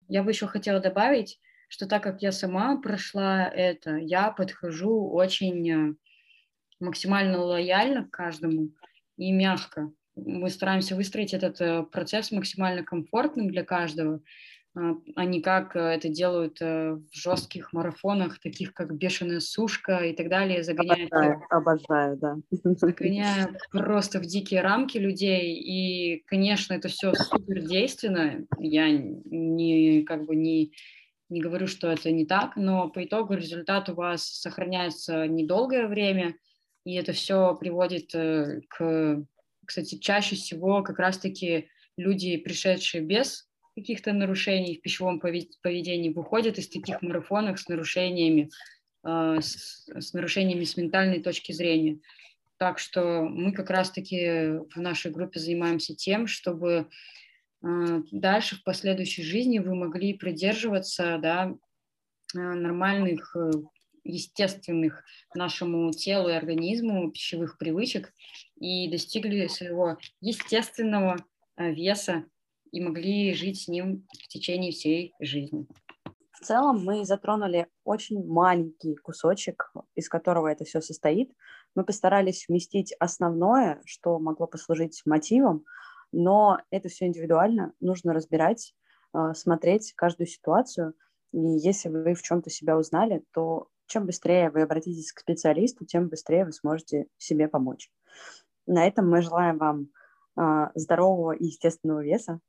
Я 0.09 0.23
бы 0.23 0.31
еще 0.31 0.47
хотела 0.47 0.81
добавить, 0.81 1.41
что 1.69 1.87
так 1.87 2.03
как 2.03 2.23
я 2.23 2.33
сама 2.33 2.81
прошла 2.81 3.47
это, 3.49 3.97
я 3.97 4.31
подхожу 4.31 5.11
очень 5.11 5.71
э, 5.71 5.95
максимально 6.81 7.39
лояльно 7.39 8.05
к 8.05 8.11
каждому 8.11 8.71
и 9.17 9.33
мягко. 9.33 9.91
Мы 10.17 10.49
стараемся 10.51 10.97
выстроить 10.97 11.35
этот 11.35 11.61
э, 11.61 11.83
процесс 11.85 12.33
максимально 12.33 12.83
комфортным 12.83 13.49
для 13.49 13.65
каждого, 13.65 14.23
а, 14.77 14.95
а 15.15 15.25
не 15.25 15.41
как 15.41 15.75
э, 15.75 15.81
это 15.81 16.09
делают 16.11 16.59
э, 16.61 16.93
в 16.93 17.15
жестких 17.15 17.73
марафонах, 17.73 18.39
таких 18.41 18.75
как 18.75 18.95
«Бешеная 18.95 19.41
сушка» 19.41 19.99
и 19.99 20.15
так 20.15 20.29
далее, 20.29 20.63
загоняют... 20.63 21.11
Обожаю, 21.13 21.43
обожаю, 21.51 22.17
да. 22.19 22.37
Загоняя 22.51 23.59
просто 23.73 24.21
в 24.21 24.27
дикие 24.27 24.61
рамки 24.61 24.99
людей, 24.99 25.55
и, 25.55 26.23
конечно, 26.27 26.75
это 26.75 26.89
все 26.89 27.15
супер 27.15 27.63
действенно, 27.63 28.47
я 28.59 28.91
не, 28.91 30.03
как 30.03 30.27
бы 30.27 30.37
не, 30.37 30.73
не 31.31 31.41
говорю, 31.41 31.69
что 31.69 31.91
это 31.91 32.11
не 32.11 32.27
так, 32.27 32.57
но 32.57 32.91
по 32.91 33.03
итогу 33.03 33.33
результат 33.33 33.89
у 33.89 33.95
вас 33.95 34.25
сохраняется 34.25 35.27
недолгое 35.27 35.89
время, 35.89 36.35
и 36.85 36.95
это 36.95 37.13
все 37.13 37.57
приводит 37.57 38.13
к, 38.13 39.27
кстати, 39.67 39.99
чаще 39.99 40.37
всего 40.37 40.83
как 40.83 40.99
раз-таки 40.99 41.69
люди, 41.97 42.37
пришедшие 42.37 43.03
без 43.03 43.49
каких-то 43.75 44.13
нарушений 44.13 44.77
в 44.77 44.81
пищевом 44.81 45.21
поведении 45.21 46.13
выходят 46.13 46.59
из 46.59 46.69
таких 46.69 47.03
марафонов 47.03 47.61
с 47.61 47.69
нарушениями, 47.69 48.51
э, 49.05 49.39
с, 49.41 49.87
с 49.89 50.15
нарушениями 50.15 50.65
с 50.65 50.77
ментальной 50.77 51.21
точки 51.21 51.53
зрения. 51.53 51.99
Так 52.59 52.79
что 52.79 53.23
мы 53.23 53.53
как 53.53 53.69
раз-таки 53.69 54.61
в 54.75 54.77
нашей 54.77 55.11
группе 55.11 55.39
занимаемся 55.39 55.95
тем, 55.95 56.27
чтобы 56.27 56.89
э, 57.63 58.03
дальше 58.13 58.57
в 58.57 58.65
последующей 58.65 59.23
жизни 59.23 59.59
вы 59.59 59.75
могли 59.75 60.15
придерживаться 60.15 61.19
да, 61.21 61.55
э, 62.35 62.39
нормальных, 62.39 63.37
естественных 64.07 65.05
нашему 65.35 65.93
телу 65.93 66.29
и 66.29 66.33
организму 66.33 67.11
пищевых 67.11 67.59
привычек 67.59 68.13
и 68.57 68.89
достигли 68.91 69.47
своего 69.49 69.99
естественного 70.21 71.25
веса 71.57 72.25
и 72.73 72.81
могли 72.81 73.35
жить 73.35 73.63
с 73.63 73.69
ним 73.69 74.07
в 74.13 74.29
течение 74.29 74.73
всей 74.73 75.15
жизни. 75.21 75.67
В 76.33 76.45
целом 76.45 76.85
мы 76.85 77.05
затронули 77.05 77.67
очень 77.85 78.25
маленький 78.25 78.95
кусочек, 78.97 79.73
из 79.95 80.09
которого 80.09 80.49
это 80.49 80.65
все 80.65 80.81
состоит. 80.81 81.33
Мы 81.75 81.85
постарались 81.85 82.47
вместить 82.47 82.95
основное, 83.01 83.81
что 83.87 84.19
могло 84.19 84.47
послужить 84.47 85.03
мотивом, 85.07 85.65
но 86.13 86.59
это 86.71 86.89
все 86.89 87.07
индивидуально, 87.07 87.73
нужно 87.81 88.13
разбирать, 88.13 88.75
э, 89.15 89.33
смотреть 89.35 89.95
каждую 89.95 90.27
ситуацию. 90.27 90.95
И 91.33 91.39
если 91.39 91.89
вы 91.89 92.15
в 92.15 92.23
чем-то 92.23 92.51
себя 92.51 92.79
узнали, 92.79 93.25
то 93.33 93.69
чем 93.87 94.07
быстрее 94.07 94.51
вы 94.51 94.63
обратитесь 94.63 95.13
к 95.13 95.21
специалисту, 95.21 95.85
тем 95.85 96.09
быстрее 96.09 96.45
вы 96.45 96.53
сможете 96.53 97.07
себе 97.19 97.49
помочь. 97.49 97.91
На 98.67 98.87
этом 98.87 99.09
мы 99.09 99.23
желаем 99.23 99.59
вам 99.59 99.89
э, 100.37 100.71
здорового 100.75 101.33
и 101.33 101.47
естественного 101.47 102.03
веса, 102.03 102.41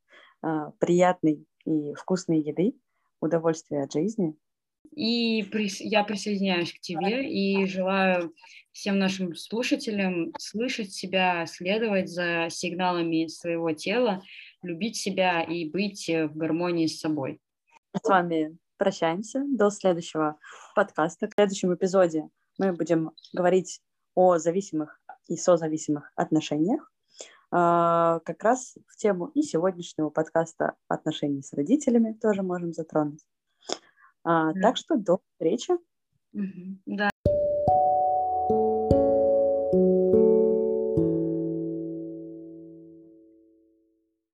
а, 0.41 0.71
приятной 0.79 1.45
и 1.65 1.93
вкусной 1.95 2.39
еды, 2.39 2.73
удовольствия 3.21 3.83
от 3.83 3.91
жизни. 3.91 4.35
И 4.95 5.43
прис... 5.51 5.81
я 5.81 6.03
присоединяюсь 6.03 6.71
к 6.71 6.79
тебе 6.79 7.29
и 7.29 7.65
желаю 7.65 8.33
всем 8.71 8.99
нашим 8.99 9.35
слушателям 9.35 10.31
слышать 10.37 10.93
себя, 10.93 11.45
следовать 11.45 12.09
за 12.09 12.47
сигналами 12.49 13.27
своего 13.27 13.71
тела, 13.73 14.23
любить 14.61 14.95
себя 14.95 15.41
и 15.41 15.69
быть 15.69 16.07
в 16.07 16.35
гармонии 16.35 16.87
с 16.87 16.99
собой. 16.99 17.39
С 17.93 18.07
вами 18.07 18.57
прощаемся 18.77 19.43
до 19.47 19.69
следующего 19.69 20.37
подкаста. 20.75 21.27
В 21.27 21.33
следующем 21.33 21.73
эпизоде 21.73 22.29
мы 22.57 22.73
будем 22.73 23.11
говорить 23.33 23.81
о 24.15 24.37
зависимых 24.37 24.99
и 25.27 25.35
созависимых 25.35 26.11
отношениях. 26.15 26.91
А, 27.51 28.19
как 28.25 28.43
раз 28.43 28.75
в 28.87 28.97
тему 28.97 29.27
и 29.27 29.41
сегодняшнего 29.41 30.09
подкаста 30.09 30.75
отношений 30.87 31.41
с 31.41 31.53
родителями 31.53 32.13
тоже 32.13 32.43
можем 32.43 32.73
затронуть. 32.73 33.25
А, 34.23 34.53
так 34.53 34.77
что 34.77 34.97
до 34.97 35.19
встречи. 35.33 35.73
Да. 36.33 37.09